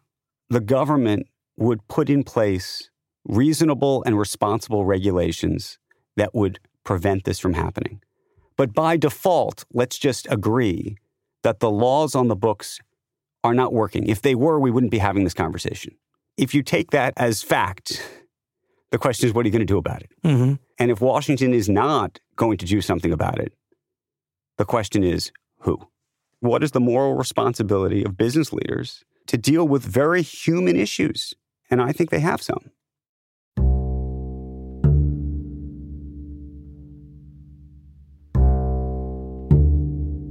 the 0.51 0.61
government 0.61 1.25
would 1.57 1.87
put 1.87 2.09
in 2.09 2.23
place 2.23 2.89
reasonable 3.25 4.03
and 4.05 4.17
responsible 4.17 4.85
regulations 4.85 5.77
that 6.17 6.33
would 6.33 6.59
prevent 6.83 7.23
this 7.23 7.39
from 7.39 7.53
happening. 7.53 8.01
But 8.57 8.73
by 8.73 8.97
default, 8.97 9.65
let's 9.73 9.97
just 9.97 10.27
agree 10.29 10.97
that 11.43 11.59
the 11.59 11.71
laws 11.71 12.15
on 12.15 12.27
the 12.27 12.35
books 12.35 12.79
are 13.43 13.53
not 13.53 13.73
working. 13.73 14.07
If 14.07 14.21
they 14.21 14.35
were, 14.35 14.59
we 14.59 14.71
wouldn't 14.71 14.91
be 14.91 14.99
having 14.99 15.23
this 15.23 15.33
conversation. 15.33 15.95
If 16.37 16.53
you 16.53 16.63
take 16.63 16.91
that 16.91 17.13
as 17.17 17.43
fact, 17.43 18.01
the 18.91 18.97
question 18.97 19.27
is, 19.27 19.33
what 19.33 19.45
are 19.45 19.47
you 19.47 19.51
going 19.51 19.59
to 19.59 19.65
do 19.65 19.77
about 19.77 20.01
it? 20.01 20.11
Mm-hmm. 20.23 20.53
And 20.79 20.91
if 20.91 21.01
Washington 21.01 21.53
is 21.53 21.69
not 21.69 22.19
going 22.35 22.57
to 22.57 22.65
do 22.65 22.81
something 22.81 23.11
about 23.11 23.39
it, 23.39 23.53
the 24.57 24.65
question 24.65 25.03
is, 25.03 25.31
who? 25.59 25.79
What 26.39 26.63
is 26.63 26.71
the 26.71 26.79
moral 26.79 27.15
responsibility 27.15 28.03
of 28.03 28.17
business 28.17 28.53
leaders 28.53 29.03
to 29.27 29.37
deal 29.37 29.67
with 29.67 29.83
very 29.83 30.21
human 30.21 30.75
issues? 30.75 31.33
And 31.73 31.81
I 31.81 31.91
think 31.91 32.11
they 32.11 32.19
have 32.19 32.39
some. 32.39 32.69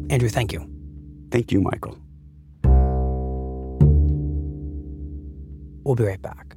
Andrew, 0.08 0.28
thank 0.28 0.52
you. 0.52 0.70
Thank 1.32 1.50
you, 1.50 1.60
Michael. 1.60 1.98
We'll 5.84 5.96
be 5.96 6.04
right 6.04 6.22
back. 6.22 6.56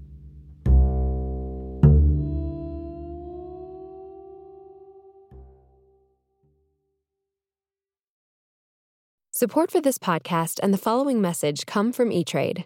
Support 9.31 9.71
for 9.71 9.81
this 9.81 9.97
podcast 9.97 10.59
and 10.61 10.71
the 10.71 10.77
following 10.77 11.19
message 11.19 11.65
come 11.65 11.91
from 11.91 12.11
E-Trade. 12.11 12.65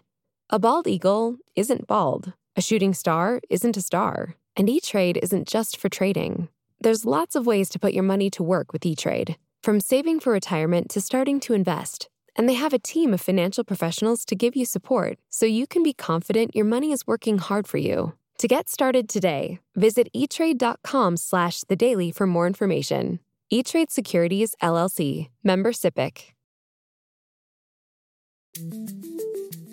A 0.52 0.58
bald 0.58 0.88
eagle 0.88 1.36
isn't 1.54 1.86
bald. 1.86 2.32
A 2.56 2.60
shooting 2.60 2.92
star 2.92 3.40
isn't 3.48 3.76
a 3.76 3.80
star. 3.80 4.34
And 4.56 4.68
E-Trade 4.68 5.20
isn't 5.22 5.46
just 5.46 5.76
for 5.76 5.88
trading. 5.88 6.48
There's 6.80 7.04
lots 7.04 7.36
of 7.36 7.46
ways 7.46 7.68
to 7.68 7.78
put 7.78 7.92
your 7.92 8.02
money 8.02 8.30
to 8.30 8.42
work 8.42 8.72
with 8.72 8.84
E-Trade, 8.84 9.36
from 9.62 9.78
saving 9.78 10.18
for 10.18 10.32
retirement 10.32 10.90
to 10.90 11.00
starting 11.00 11.38
to 11.40 11.54
invest. 11.54 12.08
And 12.34 12.48
they 12.48 12.54
have 12.54 12.72
a 12.72 12.80
team 12.80 13.14
of 13.14 13.20
financial 13.20 13.62
professionals 13.62 14.24
to 14.24 14.34
give 14.34 14.56
you 14.56 14.64
support 14.64 15.20
so 15.28 15.46
you 15.46 15.68
can 15.68 15.84
be 15.84 15.92
confident 15.92 16.56
your 16.56 16.64
money 16.64 16.90
is 16.90 17.06
working 17.06 17.38
hard 17.38 17.68
for 17.68 17.78
you. 17.78 18.14
To 18.38 18.48
get 18.48 18.68
started 18.68 19.08
today, 19.08 19.60
visit 19.76 20.08
etrade.com 20.12 21.16
slash 21.16 21.60
the 21.60 21.76
daily 21.76 22.10
for 22.10 22.26
more 22.26 22.48
information. 22.48 23.20
E-Trade 23.50 23.92
Securities, 23.92 24.56
LLC, 24.60 25.28
member 25.44 25.70
SIPC. 25.70 26.32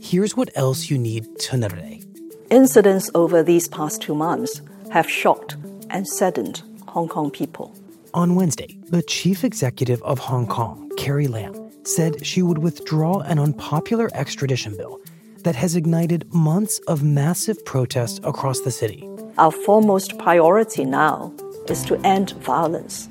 Here's 0.09 0.37
what 0.37 0.49
else 0.55 0.89
you 0.89 0.97
need 0.97 1.37
to 1.39 1.57
know 1.57 1.67
today. 1.67 2.01
Incidents 2.49 3.11
over 3.13 3.43
these 3.43 3.67
past 3.67 4.01
two 4.01 4.15
months 4.15 4.61
have 4.89 5.09
shocked 5.09 5.57
and 5.89 6.07
saddened 6.07 6.63
Hong 6.87 7.09
Kong 7.09 7.29
people. 7.29 7.75
On 8.13 8.33
Wednesday, 8.35 8.77
the 8.87 9.01
chief 9.01 9.43
executive 9.43 10.01
of 10.03 10.17
Hong 10.19 10.47
Kong, 10.47 10.89
Carrie 10.95 11.27
Lam, 11.27 11.53
said 11.83 12.25
she 12.25 12.41
would 12.41 12.59
withdraw 12.59 13.19
an 13.19 13.37
unpopular 13.37 14.09
extradition 14.13 14.77
bill 14.77 15.01
that 15.43 15.57
has 15.57 15.75
ignited 15.75 16.33
months 16.33 16.79
of 16.87 17.03
massive 17.03 17.65
protests 17.65 18.21
across 18.23 18.61
the 18.61 18.71
city. 18.71 19.05
Our 19.37 19.51
foremost 19.51 20.17
priority 20.19 20.85
now 20.85 21.33
is 21.67 21.83
to 21.83 21.99
end 22.05 22.31
violence, 22.31 23.09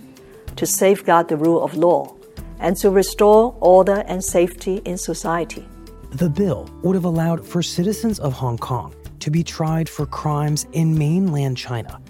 to 0.56 0.64
safeguard 0.64 1.28
the 1.28 1.36
rule 1.36 1.62
of 1.62 1.74
law, 1.74 2.16
and 2.58 2.74
to 2.78 2.88
restore 2.88 3.54
order 3.60 4.02
and 4.08 4.24
safety 4.24 4.76
in 4.86 4.96
society. 4.96 5.68
The 6.10 6.30
bill 6.30 6.70
would 6.82 6.94
have 6.94 7.04
allowed 7.04 7.44
for 7.44 7.62
citizens 7.62 8.18
of 8.18 8.32
Hong 8.32 8.58
Kong 8.58 8.94
to 9.20 9.30
be 9.30 9.42
tried 9.42 9.88
for 9.88 10.06
crimes 10.06 10.66
in 10.72 10.96
mainland 10.96 11.56
China, 11.56 12.00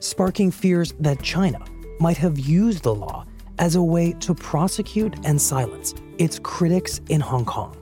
sparking 0.00 0.50
fears 0.50 0.92
that 1.00 1.22
China 1.22 1.64
might 1.98 2.18
have 2.18 2.38
used 2.38 2.82
the 2.82 2.94
law 2.94 3.24
as 3.58 3.74
a 3.74 3.82
way 3.82 4.12
to 4.12 4.34
prosecute 4.34 5.14
and 5.24 5.40
silence 5.40 5.94
its 6.18 6.38
critics 6.38 7.00
in 7.08 7.20
Hong 7.20 7.44
Kong. 7.44 7.76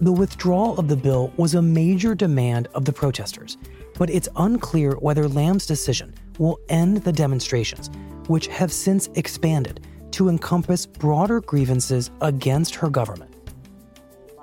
The 0.00 0.12
withdrawal 0.12 0.78
of 0.78 0.88
the 0.88 0.96
bill 0.96 1.32
was 1.36 1.54
a 1.54 1.62
major 1.62 2.14
demand 2.14 2.68
of 2.74 2.84
the 2.84 2.92
protesters, 2.92 3.56
but 3.96 4.10
it's 4.10 4.28
unclear 4.36 4.92
whether 4.96 5.28
Lam's 5.28 5.66
decision 5.66 6.14
will 6.38 6.60
end 6.68 6.98
the 6.98 7.12
demonstrations, 7.12 7.90
which 8.26 8.48
have 8.48 8.72
since 8.72 9.08
expanded 9.14 9.86
to 10.12 10.28
encompass 10.28 10.86
broader 10.86 11.40
grievances 11.40 12.10
against 12.20 12.74
her 12.74 12.90
government. 12.90 13.33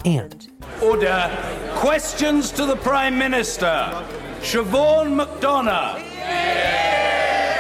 And 0.06 0.50
Order. 0.82 1.30
Questions 1.76 2.50
to 2.52 2.66
the 2.66 2.76
Prime 2.78 3.18
Minister. 3.18 3.92
Siobhain 4.40 5.14
McDonagh. 5.14 6.02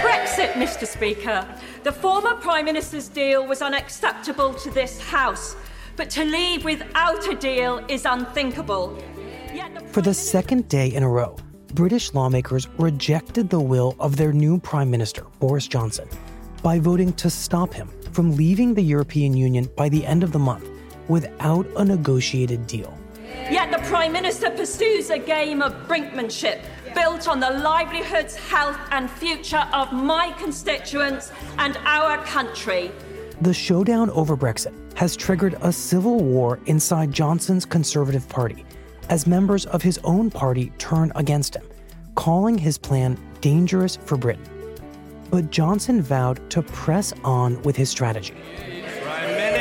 Brexit, 0.01 0.53
Mr. 0.53 0.87
Speaker. 0.87 1.47
The 1.83 1.91
former 1.91 2.33
Prime 2.35 2.65
Minister's 2.65 3.07
deal 3.07 3.45
was 3.45 3.61
unacceptable 3.61 4.55
to 4.55 4.71
this 4.71 4.99
House, 4.99 5.55
but 5.95 6.09
to 6.11 6.25
leave 6.25 6.65
without 6.65 7.27
a 7.27 7.35
deal 7.35 7.85
is 7.87 8.05
unthinkable. 8.05 8.97
for 9.91 10.01
the 10.01 10.13
second 10.13 10.67
day 10.67 10.87
in 10.87 11.03
a 11.03 11.09
row, 11.09 11.35
British 11.75 12.13
lawmakers 12.13 12.67
rejected 12.79 13.49
the 13.51 13.59
will 13.59 13.95
of 13.99 14.17
their 14.17 14.33
new 14.33 14.57
Prime 14.57 14.89
Minister, 14.89 15.25
Boris 15.39 15.67
Johnson, 15.67 16.07
by 16.63 16.79
voting 16.79 17.13
to 17.13 17.29
stop 17.29 17.71
him 17.71 17.89
from 18.13 18.35
leaving 18.35 18.73
the 18.73 18.81
European 18.81 19.35
Union 19.35 19.69
by 19.77 19.89
the 19.89 20.05
end 20.05 20.23
of 20.23 20.31
the 20.31 20.39
month 20.39 20.70
without 21.11 21.67
a 21.75 21.83
negotiated 21.83 22.65
deal. 22.65 22.97
Yet 23.49 23.69
the 23.69 23.79
Prime 23.89 24.13
Minister 24.13 24.49
pursues 24.49 25.09
a 25.09 25.19
game 25.19 25.61
of 25.61 25.73
brinkmanship 25.87 26.61
built 26.95 27.27
on 27.27 27.39
the 27.39 27.49
livelihoods, 27.49 28.35
health, 28.35 28.77
and 28.91 29.11
future 29.11 29.67
of 29.73 29.91
my 29.91 30.31
constituents 30.39 31.31
and 31.57 31.77
our 31.85 32.17
country. 32.25 32.91
The 33.41 33.53
showdown 33.53 34.09
over 34.11 34.37
Brexit 34.37 34.73
has 34.97 35.15
triggered 35.17 35.55
a 35.61 35.73
civil 35.73 36.17
war 36.19 36.59
inside 36.65 37.11
Johnson's 37.11 37.65
Conservative 37.65 38.27
Party 38.29 38.65
as 39.09 39.27
members 39.27 39.65
of 39.65 39.81
his 39.81 39.99
own 40.03 40.31
party 40.31 40.71
turn 40.77 41.11
against 41.15 41.55
him, 41.55 41.67
calling 42.15 42.57
his 42.57 42.77
plan 42.77 43.17
dangerous 43.41 43.97
for 43.97 44.15
Britain. 44.15 44.45
But 45.29 45.49
Johnson 45.49 46.01
vowed 46.01 46.49
to 46.51 46.61
press 46.61 47.13
on 47.23 47.61
with 47.63 47.75
his 47.75 47.89
strategy. 47.89 48.35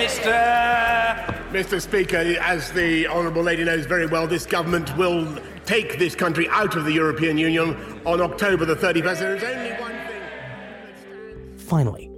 Prime 0.01 1.35
Minister. 1.51 1.77
Mr. 1.77 1.81
Speaker, 1.81 2.17
as 2.41 2.73
the 2.73 3.07
Honourable 3.09 3.43
Lady 3.43 3.65
knows 3.65 3.85
very 3.85 4.07
well, 4.07 4.27
this 4.27 4.47
government 4.47 4.97
will 4.97 5.39
take 5.67 5.99
this 5.99 6.15
country 6.15 6.49
out 6.49 6.75
of 6.77 6.85
the 6.85 6.93
European 6.93 7.37
Union 7.37 7.77
on 8.07 8.21
October 8.21 8.65
the 8.65 8.77
31st. 8.77 9.19
There 9.19 9.37
is 9.37 9.43
only 9.43 9.73
one 9.73 9.93
thing. 9.93 11.59
Finally, 11.59 12.11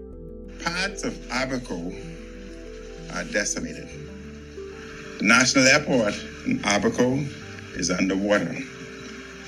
Parts 0.62 1.02
of 1.02 1.18
Abaco 1.30 1.92
are 3.14 3.24
decimated. 3.24 3.88
The 5.18 5.24
national 5.24 5.66
airport 5.66 6.14
in 6.46 6.60
Abaco 6.64 7.24
is 7.74 7.90
underwater. 7.90 8.54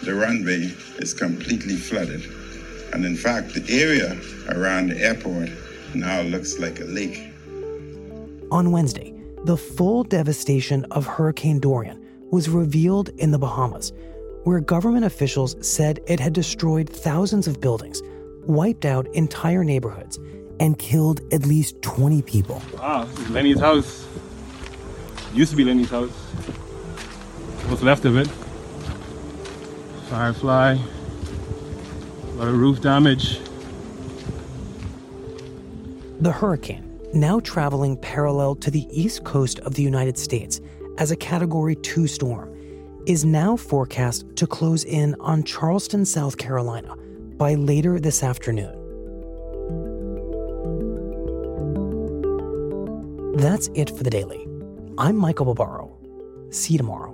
The 0.03 0.15
runway 0.15 0.73
is 0.97 1.15
completely 1.15 1.77
flooded. 1.77 2.25
And 2.93 3.05
in 3.05 3.17
fact, 3.17 3.55
the 3.55 3.65
area 3.69 4.19
around 4.49 4.89
the 4.89 5.01
airport 5.01 5.51
now 5.95 6.23
looks 6.23 6.59
like 6.59 6.81
a 6.81 6.85
lake. 6.85 7.34
On 8.55 8.71
Wednesday, 8.71 9.13
the 9.47 9.57
full 9.57 10.05
devastation 10.05 10.85
of 10.93 11.05
Hurricane 11.05 11.59
Dorian 11.59 12.01
was 12.31 12.49
revealed 12.49 13.09
in 13.19 13.33
the 13.33 13.39
Bahamas, 13.39 13.93
where 14.45 14.61
government 14.61 15.05
officials 15.05 15.57
said 15.61 15.99
it 16.07 16.21
had 16.21 16.33
destroyed 16.33 16.89
thousands 16.89 17.49
of 17.49 17.61
buildings, 17.61 18.01
wiped 18.47 18.85
out 18.85 19.09
entire 19.09 19.65
neighborhoods, 19.65 20.21
and 20.61 20.79
killed 20.79 21.21
at 21.35 21.45
least 21.45 21.83
20 21.83 22.23
people. 22.23 22.63
Ah, 22.79 23.05
this 23.07 23.19
is 23.19 23.31
Lenny's 23.31 23.59
house. 23.59 24.07
Used 25.33 25.51
to 25.51 25.57
be 25.57 25.65
Lenny's 25.65 25.91
house. 25.91 26.13
What's 27.67 27.83
left 27.83 28.05
of 28.05 28.17
it? 28.17 28.29
Firefly. 30.11 30.77
A 30.77 32.37
lot 32.37 32.47
of 32.47 32.57
roof 32.57 32.81
damage. 32.81 33.41
The 36.21 36.31
hurricane, 36.31 36.84
now 37.15 37.41
traveling 37.41 37.97
parallel 37.97 38.55
to 38.57 38.71
the 38.71 38.87
east 38.91 39.25
coast 39.25 39.59
of 39.61 39.75
the 39.75 39.83
United 39.83 40.19
States 40.19 40.61
as 40.99 41.11
a 41.11 41.17
Category 41.17 41.77
2 41.77 42.07
storm, 42.07 42.51
is 43.07 43.25
now 43.25 43.57
forecast 43.57 44.25
to 44.37 44.47
close 44.47 44.85
in 44.85 45.15
on 45.21 45.43
Charleston, 45.43 46.05
South 46.05 46.39
Carolina 46.39 46.97
by 47.37 47.55
later 47.55 48.01
this 48.01 48.23
afternoon. 48.23 48.81
That's 53.37 53.69
it 53.75 53.91
for 53.91 54.05
the 54.05 54.11
daily. 54.11 54.47
I'm 54.97 55.17
Michael 55.17 55.47
Barbaro. 55.47 55.95
See 56.51 56.75
you 56.75 56.79
tomorrow. 56.79 57.14